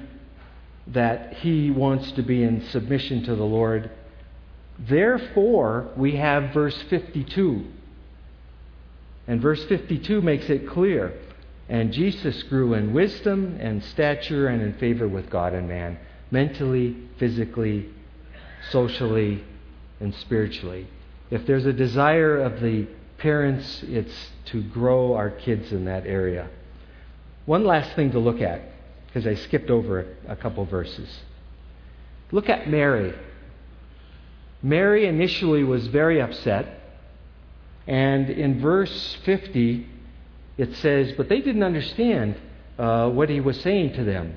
that 0.87 1.33
he 1.35 1.71
wants 1.71 2.11
to 2.13 2.21
be 2.21 2.43
in 2.43 2.65
submission 2.69 3.23
to 3.23 3.35
the 3.35 3.43
Lord. 3.43 3.91
Therefore, 4.79 5.91
we 5.95 6.15
have 6.15 6.53
verse 6.53 6.79
52. 6.89 7.65
And 9.27 9.41
verse 9.41 9.63
52 9.65 10.21
makes 10.21 10.49
it 10.49 10.67
clear. 10.67 11.13
And 11.69 11.93
Jesus 11.93 12.43
grew 12.43 12.73
in 12.73 12.93
wisdom 12.93 13.57
and 13.59 13.83
stature 13.83 14.47
and 14.47 14.61
in 14.61 14.73
favor 14.73 15.07
with 15.07 15.29
God 15.29 15.53
and 15.53 15.69
man, 15.69 15.97
mentally, 16.29 16.97
physically, 17.17 17.89
socially, 18.71 19.43
and 19.99 20.13
spiritually. 20.15 20.87
If 21.29 21.45
there's 21.45 21.65
a 21.65 21.73
desire 21.73 22.41
of 22.41 22.59
the 22.59 22.87
parents, 23.21 23.83
it's 23.87 24.31
to 24.45 24.63
grow 24.63 25.13
our 25.13 25.29
kids 25.29 25.71
in 25.71 25.85
that 25.85 26.07
area. 26.07 26.49
One 27.45 27.63
last 27.63 27.95
thing 27.95 28.11
to 28.11 28.19
look 28.19 28.41
at, 28.41 28.61
because 29.05 29.27
I 29.27 29.35
skipped 29.35 29.69
over 29.69 30.07
a 30.27 30.35
couple 30.35 30.65
verses. 30.65 31.07
Look 32.31 32.49
at 32.49 32.67
Mary. 32.67 33.13
Mary 34.63 35.05
initially 35.05 35.63
was 35.63 35.85
very 35.87 36.19
upset. 36.19 36.79
And 37.87 38.29
in 38.29 38.59
verse 38.59 39.17
50, 39.25 39.87
it 40.57 40.75
says, 40.77 41.13
But 41.15 41.29
they 41.29 41.41
didn't 41.41 41.63
understand 41.63 42.35
uh, 42.79 43.09
what 43.09 43.29
he 43.29 43.39
was 43.39 43.59
saying 43.61 43.93
to 43.93 44.03
them. 44.03 44.35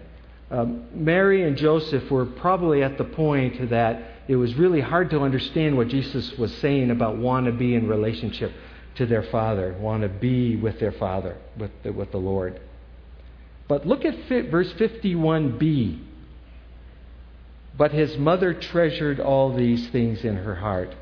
Um, 0.51 0.85
Mary 0.93 1.43
and 1.47 1.57
Joseph 1.57 2.11
were 2.11 2.27
probably 2.27 2.83
at 2.83 2.99
the 2.99 3.05
point 3.05 3.71
that 3.71 4.03
it 4.29 4.37
was 4.37 4.55
really 4.55 4.81
hard 4.81 5.11
to 5.11 5.21
understand 5.21 5.77
what 5.77 5.89
Jesus 5.89 6.37
was 6.37 6.55
saying 6.59 6.91
about 6.91 7.17
want 7.17 7.47
to 7.47 7.53
be 7.53 7.75
in 7.75 7.89
relationship 7.89 8.53
to 8.97 9.07
their 9.07 9.23
father, 9.25 9.75
want 9.79 10.03
to 10.03 10.09
be 10.09 10.57
with 10.57 10.79
their 10.79 10.93
father, 10.93 11.37
with 11.59 11.71
the, 11.83 11.93
with 11.93 12.13
the 12.13 12.19
Lord. 12.19 12.61
But 13.67 13.87
look 13.87 14.05
at 14.05 14.15
verse 14.29 14.73
51b. 14.75 16.01
But 17.77 17.93
his 17.93 18.17
mother 18.17 18.55
treasured 18.55 19.19
all 19.19 19.55
these 19.55 19.89
things 19.89 20.25
in 20.25 20.37
her 20.37 20.55
heart. 20.55 20.95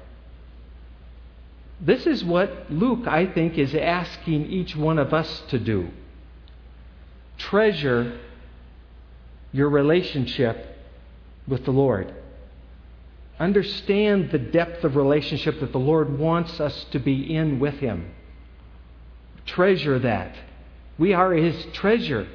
This 1.80 2.06
is 2.06 2.24
what 2.24 2.70
Luke, 2.70 3.06
I 3.06 3.26
think, 3.26 3.58
is 3.58 3.74
asking 3.74 4.46
each 4.46 4.76
one 4.76 4.98
of 4.98 5.12
us 5.12 5.42
to 5.48 5.58
do. 5.58 5.88
Treasure 7.36 8.20
your 9.50 9.68
relationship 9.68 10.78
with 11.46 11.64
the 11.64 11.72
Lord. 11.72 12.14
Understand 13.42 14.30
the 14.30 14.38
depth 14.38 14.84
of 14.84 14.94
relationship 14.94 15.58
that 15.58 15.72
the 15.72 15.78
Lord 15.78 16.16
wants 16.16 16.60
us 16.60 16.86
to 16.92 17.00
be 17.00 17.34
in 17.34 17.58
with 17.58 17.74
Him. 17.74 18.14
Treasure 19.46 19.98
that. 19.98 20.36
We 20.96 21.12
are 21.12 21.32
His 21.32 21.66
treasure. 21.72 22.28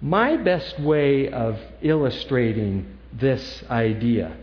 My 0.00 0.36
best 0.36 0.80
way 0.80 1.28
of 1.28 1.60
illustrating 1.80 2.98
this 3.12 3.62
idea 3.70 4.36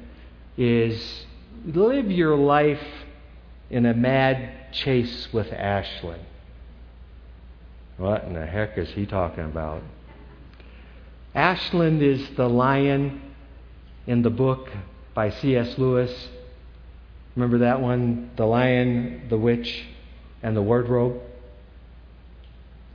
is 0.57 1.25
live 1.65 2.09
your 2.09 2.37
life 2.37 2.87
in 3.69 3.85
a 3.85 3.93
mad 3.93 4.71
chase 4.71 5.27
with 5.33 5.47
Aslan. 5.47 6.21
What 7.97 8.23
in 8.23 8.31
the 8.31 8.45
heck 8.45 8.77
is 8.77 8.87
he 8.91 9.05
talking 9.05 9.43
about? 9.43 9.83
Aslan 11.33 12.01
is 12.01 12.29
the 12.37 12.47
lion 12.47 13.24
in 14.07 14.21
the 14.21 14.29
book 14.29 14.69
by 15.13 15.29
C.S. 15.29 15.77
Lewis. 15.77 16.29
Remember 17.35 17.59
that 17.59 17.81
one? 17.81 18.31
The 18.35 18.45
lion, 18.45 19.23
the 19.29 19.37
witch, 19.37 19.85
and 20.43 20.55
the 20.55 20.61
wardrobe? 20.61 21.21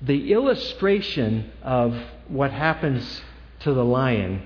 The 0.02 0.32
illustration 0.32 1.50
of 1.62 1.94
what 2.28 2.52
happens 2.52 3.22
to 3.60 3.74
the 3.74 3.84
lion, 3.84 4.42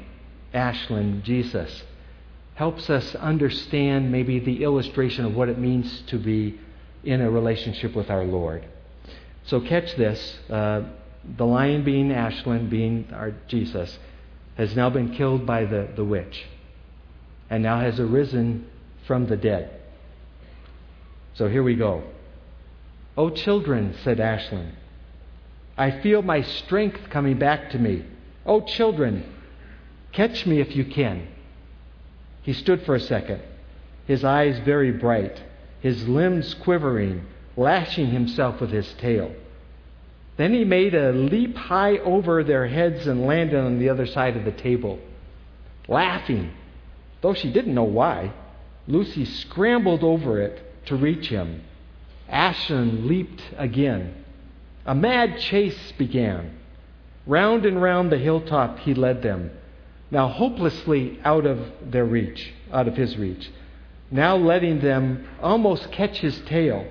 Aslan, 0.52 1.22
Jesus, 1.24 1.84
helps 2.54 2.88
us 2.88 3.14
understand 3.16 4.10
maybe 4.10 4.38
the 4.38 4.62
illustration 4.62 5.24
of 5.24 5.34
what 5.34 5.48
it 5.48 5.58
means 5.58 6.02
to 6.06 6.18
be 6.18 6.58
in 7.04 7.20
a 7.20 7.30
relationship 7.30 7.94
with 7.94 8.10
our 8.10 8.24
Lord. 8.24 8.64
So, 9.46 9.60
catch 9.60 9.94
this. 9.96 10.38
Uh, 10.48 10.82
the 11.36 11.44
lion 11.44 11.84
being 11.84 12.10
Aslan, 12.10 12.68
being 12.68 13.08
our 13.12 13.32
Jesus, 13.46 13.98
has 14.56 14.74
now 14.74 14.90
been 14.90 15.12
killed 15.14 15.44
by 15.46 15.64
the, 15.64 15.88
the 15.94 16.04
witch 16.04 16.46
and 17.54 17.62
now 17.62 17.78
has 17.78 18.00
arisen 18.00 18.66
from 19.06 19.26
the 19.26 19.36
dead. 19.36 19.70
So 21.34 21.48
here 21.48 21.62
we 21.62 21.76
go. 21.76 22.02
Oh, 23.16 23.30
children, 23.30 23.94
said 24.02 24.18
Aslan, 24.18 24.72
I 25.78 25.92
feel 26.00 26.20
my 26.20 26.42
strength 26.42 27.10
coming 27.10 27.38
back 27.38 27.70
to 27.70 27.78
me. 27.78 28.04
Oh, 28.44 28.60
children, 28.62 29.24
catch 30.10 30.46
me 30.46 30.58
if 30.58 30.74
you 30.74 30.84
can. 30.84 31.28
He 32.42 32.54
stood 32.54 32.84
for 32.84 32.96
a 32.96 33.00
second, 33.00 33.40
his 34.08 34.24
eyes 34.24 34.58
very 34.64 34.90
bright, 34.90 35.40
his 35.80 36.08
limbs 36.08 36.54
quivering, 36.54 37.24
lashing 37.56 38.08
himself 38.08 38.60
with 38.60 38.70
his 38.70 38.92
tail. 38.94 39.32
Then 40.38 40.52
he 40.52 40.64
made 40.64 40.96
a 40.96 41.12
leap 41.12 41.54
high 41.54 41.98
over 41.98 42.42
their 42.42 42.66
heads 42.66 43.06
and 43.06 43.28
landed 43.28 43.60
on 43.64 43.78
the 43.78 43.90
other 43.90 44.06
side 44.06 44.36
of 44.36 44.44
the 44.44 44.50
table. 44.50 44.98
Laughing, 45.86 46.50
though 47.24 47.32
she 47.32 47.50
didn't 47.50 47.74
know 47.74 47.84
why, 47.84 48.30
Lucy 48.86 49.24
scrambled 49.24 50.04
over 50.04 50.38
it 50.38 50.84
to 50.84 50.94
reach 50.94 51.28
him. 51.28 51.62
Aslan 52.28 53.08
leaped 53.08 53.42
again. 53.56 54.14
A 54.84 54.94
mad 54.94 55.38
chase 55.38 55.92
began. 55.92 56.54
Round 57.26 57.64
and 57.64 57.80
round 57.80 58.12
the 58.12 58.18
hilltop 58.18 58.80
he 58.80 58.92
led 58.92 59.22
them, 59.22 59.50
now 60.10 60.28
hopelessly 60.28 61.18
out 61.24 61.46
of 61.46 61.58
their 61.90 62.04
reach, 62.04 62.52
out 62.70 62.88
of 62.88 62.94
his 62.98 63.16
reach, 63.16 63.50
now 64.10 64.36
letting 64.36 64.80
them 64.80 65.26
almost 65.40 65.90
catch 65.90 66.18
his 66.18 66.38
tail, 66.40 66.86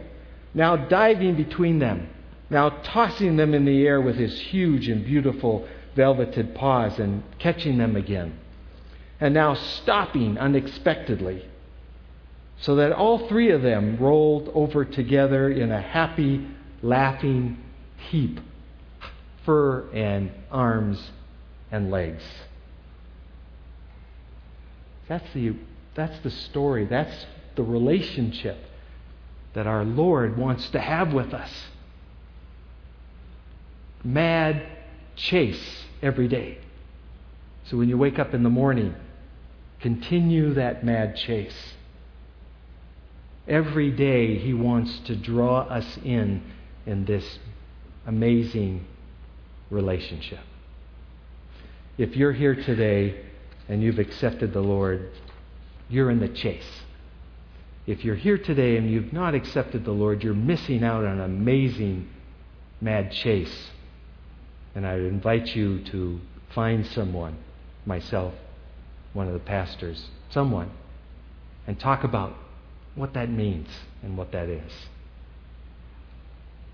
now 0.55 0.75
diving 0.75 1.35
between 1.35 1.77
them, 1.77 2.09
now 2.49 2.69
tossing 2.81 3.37
them 3.37 3.53
in 3.53 3.65
the 3.65 3.85
air 3.85 4.01
with 4.01 4.15
his 4.15 4.39
huge 4.39 4.89
and 4.89 5.05
beautiful 5.05 5.67
velveted 5.95 6.55
paws 6.55 6.97
and 6.97 7.21
catching 7.37 7.77
them 7.77 7.95
again, 7.95 8.39
and 9.19 9.33
now 9.33 9.53
stopping 9.53 10.37
unexpectedly, 10.37 11.45
so 12.59 12.75
that 12.75 12.91
all 12.91 13.27
three 13.27 13.51
of 13.51 13.61
them 13.61 13.97
rolled 13.97 14.49
over 14.53 14.85
together 14.85 15.49
in 15.49 15.71
a 15.71 15.81
happy, 15.81 16.47
laughing 16.81 17.57
heap 18.09 18.39
fur 19.45 19.89
and 19.91 20.31
arms 20.51 21.11
and 21.71 21.91
legs. 21.91 22.23
That's 25.07 25.33
the, 25.33 25.55
that's 25.95 26.17
the 26.19 26.29
story. 26.29 26.85
That's 26.85 27.25
the 27.55 27.63
relationship 27.63 28.57
that 29.53 29.67
our 29.67 29.83
Lord 29.83 30.37
wants 30.37 30.69
to 30.69 30.79
have 30.79 31.13
with 31.13 31.33
us. 31.33 31.51
Mad 34.03 34.65
chase 35.15 35.85
every 36.01 36.27
day. 36.27 36.57
So 37.65 37.77
when 37.77 37.89
you 37.89 37.97
wake 37.97 38.19
up 38.19 38.33
in 38.33 38.43
the 38.43 38.49
morning, 38.49 38.95
continue 39.83 40.53
that 40.53 40.85
mad 40.85 41.13
chase. 41.17 41.73
Every 43.49 43.91
day, 43.91 44.39
He 44.39 44.53
wants 44.53 44.99
to 44.99 45.15
draw 45.15 45.59
us 45.63 45.99
in 46.05 46.41
in 46.85 47.03
this 47.03 47.37
amazing 48.07 48.85
relationship. 49.69 50.39
If 51.97 52.15
you're 52.15 52.31
here 52.31 52.55
today 52.55 53.25
and 53.67 53.83
you've 53.83 53.99
accepted 53.99 54.53
the 54.53 54.61
Lord, 54.61 55.11
you're 55.89 56.09
in 56.09 56.19
the 56.21 56.29
chase. 56.29 56.81
If 57.85 58.05
you're 58.05 58.15
here 58.15 58.37
today 58.37 58.77
and 58.77 58.89
you've 58.89 59.11
not 59.11 59.35
accepted 59.35 59.83
the 59.83 59.91
Lord, 59.91 60.23
you're 60.23 60.33
missing 60.33 60.81
out 60.81 61.03
on 61.03 61.19
an 61.19 61.21
amazing 61.21 62.09
mad 62.79 63.11
chase. 63.11 63.69
And 64.75 64.87
I 64.87 64.93
invite 64.93 65.53
you 65.53 65.83
to 65.91 66.21
find 66.55 66.87
someone, 66.87 67.37
myself, 67.85 68.33
one 69.13 69.27
of 69.27 69.33
the 69.33 69.39
pastors, 69.39 70.09
someone, 70.29 70.71
and 71.67 71.79
talk 71.79 72.03
about 72.03 72.35
what 72.95 73.13
that 73.13 73.29
means 73.29 73.69
and 74.01 74.17
what 74.17 74.31
that 74.31 74.49
is. 74.49 74.71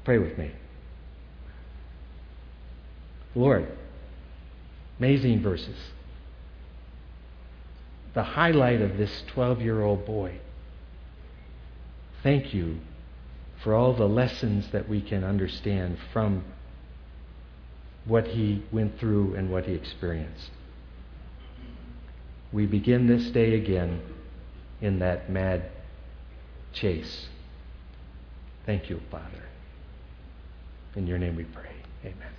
Pray 0.04 0.18
with 0.18 0.38
me. 0.38 0.52
Lord, 3.36 3.68
amazing 4.98 5.42
verses. 5.42 5.78
The 8.14 8.24
highlight 8.24 8.82
of 8.82 8.98
this 8.98 9.24
12 9.28 9.62
year 9.62 9.84
old 9.84 10.06
boy. 10.06 10.40
Thank 12.24 12.54
you 12.54 12.80
for 13.64 13.76
all 13.76 13.94
the 13.94 14.08
lessons 14.08 14.72
that 14.72 14.90
we 14.90 15.02
can 15.02 15.24
understand 15.24 15.98
from 16.12 16.44
what 18.06 18.28
he 18.28 18.64
went 18.72 19.00
through 19.00 19.36
and 19.36 19.52
what 19.52 19.66
he 19.66 19.74
experienced. 19.74 20.50
We 22.52 22.66
begin 22.66 23.08
this 23.08 23.30
day 23.30 23.56
again 23.56 24.02
in 24.82 25.00
that 25.00 25.30
mad 25.30 25.70
chase. 26.74 27.28
Thank 28.66 28.90
you, 28.90 29.00
Father. 29.12 29.44
In 30.96 31.06
your 31.06 31.18
name 31.18 31.36
we 31.36 31.44
pray. 31.44 31.70
Amen. 32.04 32.30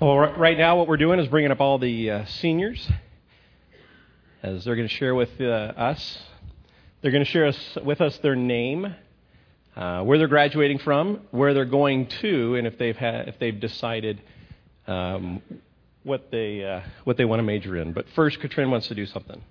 Well, 0.00 0.18
right 0.18 0.58
now, 0.58 0.76
what 0.76 0.86
we're 0.86 0.96
doing 0.96 1.18
is 1.18 1.28
bringing 1.28 1.50
up 1.50 1.60
all 1.60 1.78
the 1.78 2.10
uh, 2.10 2.24
seniors 2.26 2.88
as 4.42 4.64
they're 4.64 4.76
going 4.76 4.88
to 4.88 4.94
share 4.94 5.14
with 5.14 5.40
uh, 5.40 5.44
us. 5.44 6.18
They're 7.00 7.10
going 7.10 7.24
to 7.24 7.30
share 7.30 7.46
us, 7.46 7.78
with 7.82 8.00
us 8.00 8.18
their 8.18 8.36
name, 8.36 8.94
uh, 9.74 10.02
where 10.02 10.18
they're 10.18 10.28
graduating 10.28 10.78
from, 10.80 11.20
where 11.30 11.54
they're 11.54 11.64
going 11.64 12.06
to, 12.20 12.54
and 12.56 12.66
if 12.66 12.76
they've, 12.76 12.96
had, 12.96 13.28
if 13.28 13.38
they've 13.38 13.58
decided 13.58 14.20
um, 14.86 15.42
what 16.02 16.30
they 16.30 16.64
uh, 16.64 16.80
what 17.04 17.16
they 17.16 17.24
want 17.24 17.40
to 17.40 17.44
major 17.44 17.76
in. 17.76 17.92
But 17.92 18.06
first, 18.14 18.40
Katrin 18.40 18.70
wants 18.70 18.88
to 18.88 18.94
do 18.94 19.06
something. 19.06 19.42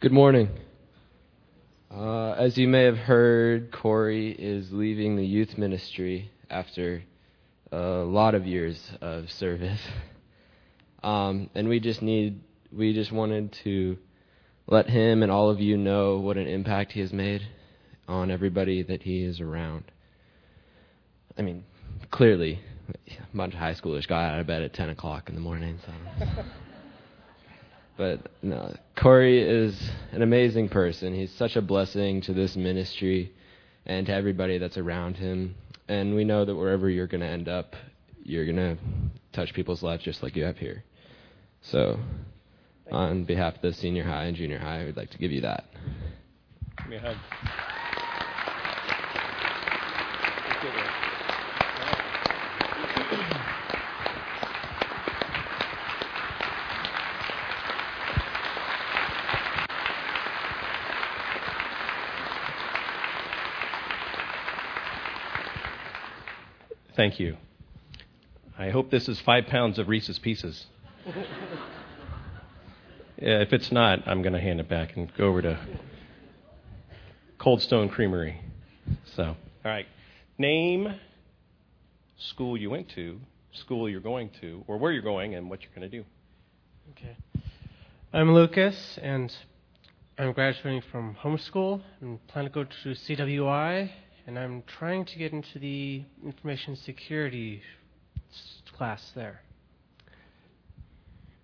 Good 0.00 0.12
morning. 0.12 0.50
Uh, 1.90 2.32
as 2.32 2.56
you 2.58 2.68
may 2.68 2.84
have 2.84 2.98
heard, 2.98 3.72
Corey 3.72 4.30
is 4.30 4.70
leaving 4.72 5.16
the 5.16 5.26
youth 5.26 5.56
ministry 5.56 6.30
after 6.50 7.02
a 7.72 7.76
lot 7.76 8.34
of 8.34 8.46
years 8.46 8.92
of 9.00 9.30
service, 9.32 9.80
um, 11.02 11.50
and 11.54 11.68
we 11.68 11.80
just 11.80 12.02
need 12.02 12.40
we 12.70 12.92
just 12.92 13.10
wanted 13.10 13.52
to 13.64 13.96
let 14.66 14.88
him 14.88 15.22
and 15.22 15.32
all 15.32 15.48
of 15.48 15.60
you 15.60 15.78
know 15.78 16.18
what 16.18 16.36
an 16.36 16.46
impact 16.46 16.92
he 16.92 17.00
has 17.00 17.12
made 17.12 17.46
on 18.06 18.30
everybody 18.30 18.82
that 18.82 19.02
he 19.02 19.22
is 19.22 19.40
around. 19.40 19.84
I 21.38 21.42
mean, 21.42 21.64
clearly, 22.10 22.60
a 23.08 23.36
bunch 23.36 23.54
of 23.54 23.60
high 23.60 23.74
schoolers 23.74 24.06
got 24.06 24.32
out 24.32 24.40
of 24.40 24.46
bed 24.46 24.62
at 24.62 24.72
10 24.72 24.90
o'clock 24.90 25.28
in 25.28 25.34
the 25.34 25.40
morning. 25.40 25.78
So. 25.84 26.26
but 27.96 28.30
no, 28.42 28.74
Corey 28.96 29.40
is 29.40 29.90
an 30.12 30.22
amazing 30.22 30.68
person. 30.68 31.14
He's 31.14 31.32
such 31.32 31.56
a 31.56 31.62
blessing 31.62 32.20
to 32.22 32.32
this 32.32 32.56
ministry 32.56 33.32
and 33.86 34.06
to 34.06 34.12
everybody 34.12 34.58
that's 34.58 34.78
around 34.78 35.16
him. 35.16 35.54
And 35.88 36.14
we 36.14 36.24
know 36.24 36.44
that 36.44 36.54
wherever 36.54 36.88
you're 36.88 37.06
going 37.06 37.22
to 37.22 37.26
end 37.26 37.48
up, 37.48 37.74
you're 38.22 38.44
going 38.44 38.56
to 38.56 38.76
touch 39.32 39.54
people's 39.54 39.82
lives 39.82 40.04
just 40.04 40.22
like 40.22 40.36
you 40.36 40.44
have 40.44 40.58
here. 40.58 40.84
So, 41.62 41.98
on 42.90 43.24
behalf 43.24 43.56
of 43.56 43.62
the 43.62 43.72
senior 43.72 44.04
high 44.04 44.24
and 44.24 44.36
junior 44.36 44.58
high, 44.58 44.84
we'd 44.84 44.96
like 44.96 45.10
to 45.10 45.18
give 45.18 45.32
you 45.32 45.40
that. 45.42 45.64
Give 46.78 46.88
me 46.88 46.96
a 46.96 47.00
hug. 47.00 47.16
Thank 66.98 67.20
you. 67.20 67.36
I 68.58 68.70
hope 68.70 68.90
this 68.90 69.08
is 69.08 69.20
five 69.20 69.46
pounds 69.46 69.78
of 69.78 69.86
Reese's 69.86 70.18
Pieces. 70.18 70.66
If 73.16 73.52
it's 73.52 73.70
not, 73.70 74.08
I'm 74.08 74.20
going 74.20 74.32
to 74.32 74.40
hand 74.40 74.58
it 74.58 74.68
back 74.68 74.96
and 74.96 75.08
go 75.16 75.28
over 75.28 75.40
to 75.42 75.60
Cold 77.38 77.62
Stone 77.62 77.90
Creamery. 77.90 78.40
So, 79.14 79.22
all 79.22 79.36
right. 79.64 79.86
Name 80.38 80.92
school 82.18 82.56
you 82.56 82.68
went 82.68 82.88
to, 82.96 83.20
school 83.52 83.88
you're 83.88 84.00
going 84.00 84.30
to, 84.40 84.64
or 84.66 84.76
where 84.76 84.90
you're 84.90 85.00
going, 85.00 85.36
and 85.36 85.48
what 85.48 85.62
you're 85.62 85.70
going 85.76 85.88
to 85.88 85.98
do. 85.98 86.04
Okay. 86.90 87.16
I'm 88.12 88.34
Lucas, 88.34 88.98
and 89.00 89.32
I'm 90.18 90.32
graduating 90.32 90.82
from 90.90 91.14
homeschool. 91.22 91.80
and 92.00 92.26
plan 92.26 92.46
to 92.46 92.50
go 92.50 92.64
to 92.64 92.88
CWI, 92.88 93.88
and 94.28 94.38
I'm 94.38 94.62
trying 94.66 95.06
to 95.06 95.16
get 95.16 95.32
into 95.32 95.58
the 95.58 96.04
information 96.22 96.76
security 96.76 97.62
class 98.76 99.10
there. 99.14 99.40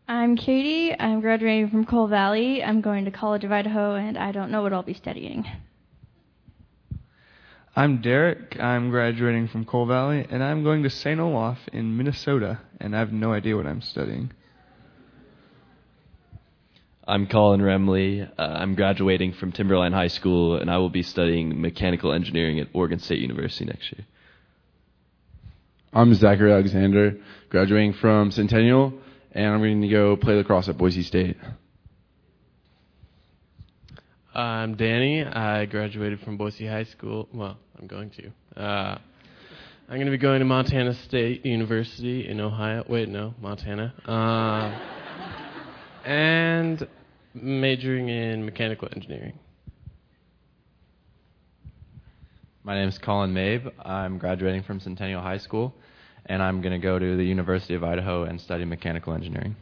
I'm 0.06 0.36
Katie. 0.36 0.94
I'm 1.00 1.22
graduating 1.22 1.70
from 1.70 1.86
Cole 1.86 2.08
Valley. 2.08 2.62
I'm 2.62 2.82
going 2.82 3.06
to 3.06 3.10
College 3.10 3.42
of 3.42 3.50
Idaho, 3.50 3.94
and 3.94 4.18
I 4.18 4.32
don't 4.32 4.50
know 4.50 4.60
what 4.60 4.74
I'll 4.74 4.82
be 4.82 4.92
studying. 4.92 5.46
I'm 7.74 8.02
Derek. 8.02 8.60
I'm 8.60 8.90
graduating 8.90 9.48
from 9.48 9.64
Cole 9.64 9.86
Valley, 9.86 10.26
and 10.28 10.44
I'm 10.44 10.62
going 10.62 10.82
to 10.82 10.90
St. 10.90 11.18
Olaf 11.18 11.60
in 11.72 11.96
Minnesota, 11.96 12.60
and 12.78 12.94
I 12.94 12.98
have 12.98 13.14
no 13.14 13.32
idea 13.32 13.56
what 13.56 13.66
I'm 13.66 13.80
studying. 13.80 14.30
I'm 17.06 17.26
Colin 17.26 17.60
Remley. 17.60 18.28
Uh, 18.38 18.42
I'm 18.42 18.74
graduating 18.74 19.34
from 19.34 19.52
Timberline 19.52 19.92
High 19.92 20.08
School, 20.08 20.56
and 20.56 20.70
I 20.70 20.78
will 20.78 20.90
be 20.90 21.02
studying 21.02 21.60
mechanical 21.60 22.12
engineering 22.12 22.60
at 22.60 22.68
Oregon 22.72 22.98
State 22.98 23.20
University 23.20 23.66
next 23.66 23.92
year. 23.92 24.06
I'm 25.92 26.12
Zachary 26.14 26.52
Alexander, 26.52 27.16
graduating 27.50 27.92
from 27.94 28.30
Centennial 28.30 28.94
and 29.34 29.46
I'm 29.46 29.60
going 29.60 29.82
to 29.82 29.88
go 29.88 30.16
play 30.16 30.34
lacrosse 30.34 30.68
at 30.68 30.78
Boise 30.78 31.02
State. 31.02 31.36
I'm 34.32 34.76
Danny. 34.76 35.24
I 35.24 35.66
graduated 35.66 36.20
from 36.20 36.36
Boise 36.36 36.66
High 36.66 36.84
School. 36.84 37.28
Well, 37.32 37.56
I'm 37.78 37.86
going 37.86 38.10
to. 38.10 38.60
Uh, 38.60 38.98
I'm 39.88 39.96
going 39.96 40.06
to 40.06 40.12
be 40.12 40.18
going 40.18 40.38
to 40.38 40.44
Montana 40.44 40.94
State 40.94 41.44
University 41.44 42.28
in 42.28 42.40
Ohio. 42.40 42.84
Wait, 42.88 43.08
no, 43.08 43.34
Montana. 43.40 43.92
Uh, 44.06 45.03
and 46.04 46.86
majoring 47.34 48.08
in 48.08 48.44
mechanical 48.44 48.88
engineering. 48.94 49.38
My 52.62 52.74
name 52.74 52.88
is 52.88 52.98
Colin 52.98 53.34
Mabe. 53.34 53.70
I'm 53.84 54.18
graduating 54.18 54.62
from 54.62 54.80
Centennial 54.80 55.20
High 55.20 55.38
School 55.38 55.74
and 56.26 56.42
I'm 56.42 56.60
going 56.60 56.72
to 56.72 56.78
go 56.78 56.98
to 56.98 57.16
the 57.16 57.24
University 57.24 57.74
of 57.74 57.84
Idaho 57.84 58.24
and 58.24 58.40
study 58.40 58.64
mechanical 58.64 59.14
engineering. 59.14 59.56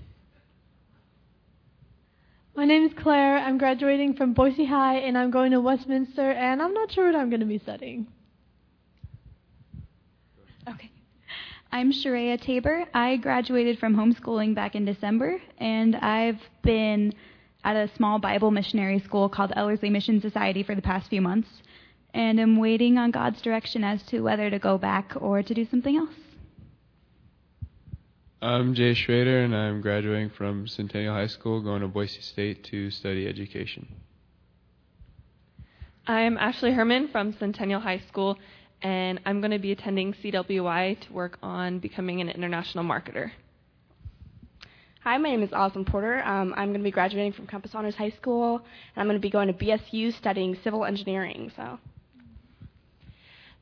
My 2.54 2.64
name 2.64 2.84
is 2.84 2.92
Claire. 2.92 3.38
I'm 3.38 3.58
graduating 3.58 4.14
from 4.14 4.34
Boise 4.34 4.66
High, 4.66 4.98
and 4.98 5.16
I'm 5.16 5.30
going 5.30 5.52
to 5.52 5.60
Westminster, 5.60 6.30
and 6.30 6.60
I'm 6.60 6.74
not 6.74 6.92
sure 6.92 7.06
what 7.06 7.16
I'm 7.16 7.30
going 7.30 7.40
to 7.40 7.46
be 7.46 7.58
studying. 7.58 8.06
Okay. 10.68 10.90
I'm 11.74 11.90
Sharia 11.90 12.36
Tabor. 12.36 12.84
I 12.92 13.16
graduated 13.16 13.78
from 13.78 13.96
homeschooling 13.96 14.54
back 14.54 14.74
in 14.74 14.84
December, 14.84 15.40
and 15.56 15.96
I've 15.96 16.38
been 16.62 17.14
at 17.64 17.76
a 17.76 17.90
small 17.96 18.18
Bible 18.18 18.50
missionary 18.50 18.98
school 18.98 19.30
called 19.30 19.54
Ellerslie 19.56 19.88
Mission 19.88 20.20
Society 20.20 20.62
for 20.62 20.74
the 20.74 20.82
past 20.82 21.08
few 21.08 21.22
months, 21.22 21.48
and 22.12 22.38
I'm 22.38 22.58
waiting 22.58 22.98
on 22.98 23.10
God's 23.10 23.40
direction 23.40 23.84
as 23.84 24.02
to 24.08 24.20
whether 24.20 24.50
to 24.50 24.58
go 24.58 24.76
back 24.76 25.14
or 25.18 25.42
to 25.42 25.54
do 25.54 25.66
something 25.70 25.96
else. 25.96 26.12
I'm 28.42 28.74
Jay 28.74 28.92
Schrader, 28.92 29.42
and 29.42 29.56
I'm 29.56 29.80
graduating 29.80 30.28
from 30.28 30.68
Centennial 30.68 31.14
High 31.14 31.28
School, 31.28 31.62
going 31.62 31.80
to 31.80 31.88
Boise 31.88 32.20
State 32.20 32.64
to 32.64 32.90
study 32.90 33.26
education. 33.26 33.88
I'm 36.06 36.36
Ashley 36.36 36.72
Herman 36.72 37.08
from 37.08 37.32
Centennial 37.38 37.80
High 37.80 38.02
School, 38.08 38.36
and 38.82 39.20
I'm 39.24 39.40
going 39.40 39.52
to 39.52 39.58
be 39.58 39.72
attending 39.72 40.12
CWI 40.14 41.00
to 41.00 41.12
work 41.12 41.38
on 41.42 41.78
becoming 41.78 42.20
an 42.20 42.28
international 42.28 42.84
marketer. 42.84 43.30
Hi, 45.04 45.18
my 45.18 45.30
name 45.30 45.42
is 45.42 45.52
Osmond 45.52 45.88
Porter. 45.88 46.22
Um, 46.24 46.54
I'm 46.56 46.68
going 46.68 46.80
to 46.80 46.84
be 46.84 46.90
graduating 46.90 47.32
from 47.32 47.46
Compass 47.46 47.74
Honors 47.74 47.96
High 47.96 48.10
School, 48.10 48.56
and 48.56 48.64
I'm 48.96 49.06
going 49.06 49.16
to 49.16 49.20
be 49.20 49.30
going 49.30 49.48
to 49.48 49.54
BSU 49.54 50.16
studying 50.16 50.56
civil 50.62 50.84
engineering. 50.84 51.50
So. 51.56 51.78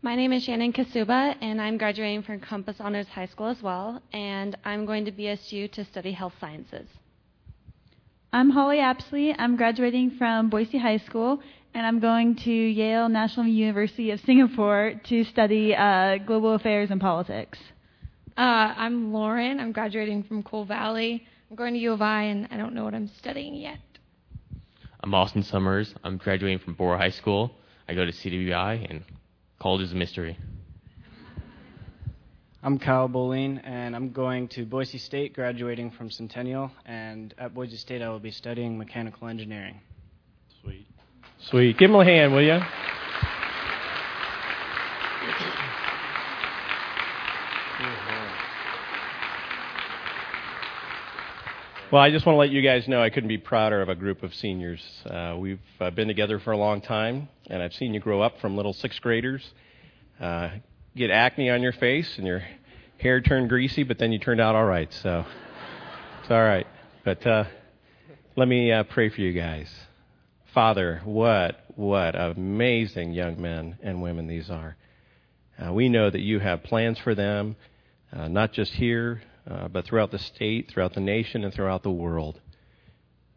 My 0.02 0.16
name 0.16 0.33
is 0.33 0.44
Shannon 0.44 0.72
Kasuba, 0.72 1.37
and 1.42 1.61
I'm 1.61 1.76
graduating 1.76 2.22
from 2.22 2.40
Compass 2.40 2.76
Honors 2.80 3.09
High 3.09 3.26
School 3.26 3.48
as 3.48 3.62
well, 3.62 4.02
and 4.12 4.56
I'm 4.64 4.87
going 4.87 5.04
to 5.04 5.12
BSU 5.12 5.70
to 5.72 5.85
study 5.85 6.12
health 6.12 6.33
sciences. 6.40 6.88
I'm 8.33 8.50
Holly 8.50 8.78
Apsley. 8.78 9.35
I'm 9.38 9.56
graduating 9.56 10.12
from 10.12 10.50
Boise 10.50 10.78
High 10.78 10.98
School, 10.98 11.42
and 11.74 11.87
I'm 11.87 12.00
going 12.00 12.37
to 12.37 12.50
Yale 12.50 13.09
National 13.09 13.46
University 13.46 14.11
of 14.11 14.20
Singapore 14.20 14.94
to 15.04 15.24
study 15.24 15.74
uh, 15.74 16.18
global 16.18 16.54
affairs 16.54 16.90
and 16.90 17.00
politics. 17.00 17.59
Uh, 18.37 18.74
I'm 18.76 19.12
Lauren. 19.12 19.61
I'm 19.61 19.72
graduating 19.72 20.24
from 20.24 20.42
Cole 20.42 20.64
Valley. 20.64 21.24
I'm 21.48 21.56
going 21.56 21.74
to 21.74 21.80
U 21.80 21.92
of 21.92 22.02
I, 22.02 22.24
and 22.24 22.48
I 22.50 22.56
don't 22.56 22.74
know 22.74 22.85
what 22.85 22.94
I'm 22.94 23.09
studying 23.18 23.54
yet. 23.54 23.78
I'm 25.02 25.14
Austin 25.14 25.42
Summers. 25.42 25.94
I'm 26.02 26.16
graduating 26.16 26.59
from 26.59 26.74
Borah 26.74 26.98
High 26.98 27.11
School. 27.11 27.52
I 27.88 27.94
go 27.94 28.04
to 28.04 28.12
CWI, 28.12 28.90
and 28.90 29.04
College 29.60 29.83
is 29.83 29.92
a 29.92 29.96
mystery. 29.96 30.38
I'm 32.62 32.79
Kyle 32.79 33.08
Boline, 33.08 33.58
and 33.64 33.96
I'm 33.96 34.10
going 34.10 34.48
to 34.48 34.66
Boise 34.66 34.98
State, 34.98 35.35
graduating 35.35 35.92
from 35.92 36.10
Centennial. 36.10 36.71
And 36.85 37.33
at 37.38 37.54
Boise 37.54 37.77
State, 37.77 38.02
I 38.02 38.10
will 38.10 38.18
be 38.18 38.31
studying 38.31 38.77
mechanical 38.77 39.29
engineering. 39.29 39.81
Sweet. 40.62 40.90
Sweet. 41.49 41.79
Give 41.79 41.91
him 41.91 41.97
a 41.97 42.05
hand, 42.05 42.33
will 42.33 42.43
you? 42.43 42.61
Well, 51.93 52.01
I 52.01 52.13
just 52.13 52.25
want 52.25 52.37
to 52.37 52.38
let 52.38 52.51
you 52.51 52.63
guys 52.63 52.87
know 52.87 53.03
I 53.03 53.11
couldn't 53.11 53.29
be 53.29 53.37
prouder 53.37 53.83
of 53.83 53.88
a 53.88 53.97
group 53.97 54.23
of 54.23 54.33
seniors. 54.33 54.81
Uh, 55.05 55.35
we've 55.37 55.59
uh, 55.81 55.91
been 55.91 56.07
together 56.07 56.38
for 56.38 56.53
a 56.53 56.57
long 56.57 56.81
time, 56.81 57.29
and 57.49 57.61
I've 57.61 57.75
seen 57.75 57.95
you 57.95 57.99
grow 57.99 58.21
up 58.23 58.41
from 58.41 58.57
little 58.57 58.73
sixth 58.73 59.01
graders, 59.01 59.43
uh, 60.21 60.51
get 60.95 61.11
acne 61.11 61.51
on 61.51 61.63
your 61.63 61.73
face, 61.73 62.17
and 62.17 62.29
your 62.29 62.45
hair 62.99 63.21
turned 63.21 63.49
greasy, 63.49 63.83
but 63.83 63.99
then 63.99 64.13
you 64.13 64.21
turned 64.21 64.41
out 64.41 64.55
all 64.55 64.67
right. 64.67 64.93
So 65.03 65.27
it's 66.23 66.31
all 66.31 66.45
right. 66.45 66.67
But 67.05 67.27
uh, 67.27 67.45
let 68.37 68.47
me 68.47 68.71
uh, 68.71 68.85
pray 68.85 69.09
for 69.09 69.21
you 69.21 69.33
guys. 69.33 69.69
Father, 70.55 71.01
what 71.05 71.65
what 71.77 72.17
amazing 72.17 73.13
young 73.13 73.40
men 73.40 73.79
and 73.83 74.03
women 74.03 74.27
these 74.27 74.51
are. 74.51 74.77
Uh, 75.57 75.73
we 75.73 75.88
know 75.88 76.11
that 76.11 76.21
you 76.21 76.40
have 76.40 76.65
plans 76.65 76.98
for 76.98 77.15
them, 77.15 77.55
uh, 78.13 78.27
not 78.27 78.53
just 78.53 78.73
here, 78.73 79.23
uh, 79.48 79.69
but 79.69 79.85
throughout 79.85 80.11
the 80.11 80.19
state, 80.19 80.69
throughout 80.69 80.94
the 80.94 81.01
nation, 81.01 81.44
and 81.44 81.55
throughout 81.55 81.85
the 81.85 81.90
world. 81.90 82.40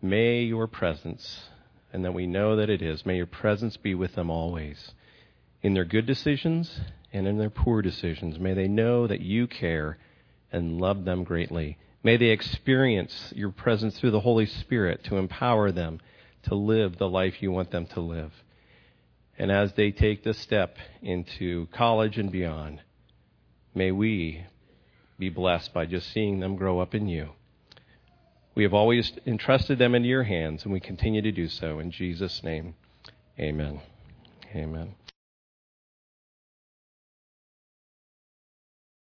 May 0.02 0.42
your 0.42 0.66
presence, 0.66 1.44
and 1.92 2.04
that 2.04 2.14
we 2.14 2.26
know 2.26 2.56
that 2.56 2.70
it 2.70 2.82
is, 2.82 3.06
may 3.06 3.18
your 3.18 3.28
presence 3.28 3.78
be 3.78 3.94
with 3.94 4.16
them 4.16 4.32
always. 4.32 4.94
In 5.62 5.76
their 5.76 5.86
good 5.86 6.08
decisions 6.08 6.80
and 7.14 7.28
in 7.28 7.38
their 7.38 7.52
poor 7.52 7.84
decisions, 7.84 8.40
may 8.40 8.56
they 8.56 8.68
know 8.68 9.06
that 9.06 9.22
you 9.22 9.46
care 9.46 10.00
and 10.52 10.82
love 10.82 11.06
them 11.06 11.24
greatly. 11.24 11.78
May 12.02 12.18
they 12.18 12.30
experience 12.30 13.32
your 13.36 13.52
presence 13.52 14.00
through 14.00 14.12
the 14.12 14.22
Holy 14.22 14.48
Spirit 14.48 15.04
to 15.06 15.18
empower 15.18 15.72
them 15.72 16.00
to 16.44 16.56
live 16.56 16.98
the 16.98 17.10
life 17.10 17.42
you 17.42 17.52
want 17.52 17.72
them 17.72 17.86
to 17.88 18.02
live. 18.02 18.32
And 19.38 19.52
as 19.52 19.74
they 19.74 19.92
take 19.92 20.24
the 20.24 20.34
step 20.34 20.78
into 21.02 21.68
college 21.74 22.18
and 22.18 22.32
beyond, 22.32 22.82
may 23.74 23.92
we 23.92 24.46
be 25.18 25.30
blessed 25.30 25.74
by 25.74 25.86
just 25.86 26.12
seeing 26.12 26.40
them 26.40 26.56
grow 26.56 26.80
up 26.80 26.94
in 26.94 27.08
you. 27.08 27.30
We 28.56 28.64
have 28.64 28.74
always 28.74 29.12
entrusted 29.26 29.80
them 29.80 29.96
into 29.96 30.08
your 30.08 30.24
hands, 30.24 30.64
and 30.64 30.72
we 30.72 30.80
continue 30.80 31.22
to 31.24 31.32
do 31.32 31.48
so. 31.48 31.80
In 31.80 31.90
Jesus' 31.90 32.44
name, 32.44 32.76
amen. 33.40 33.82
Amen. 34.56 34.94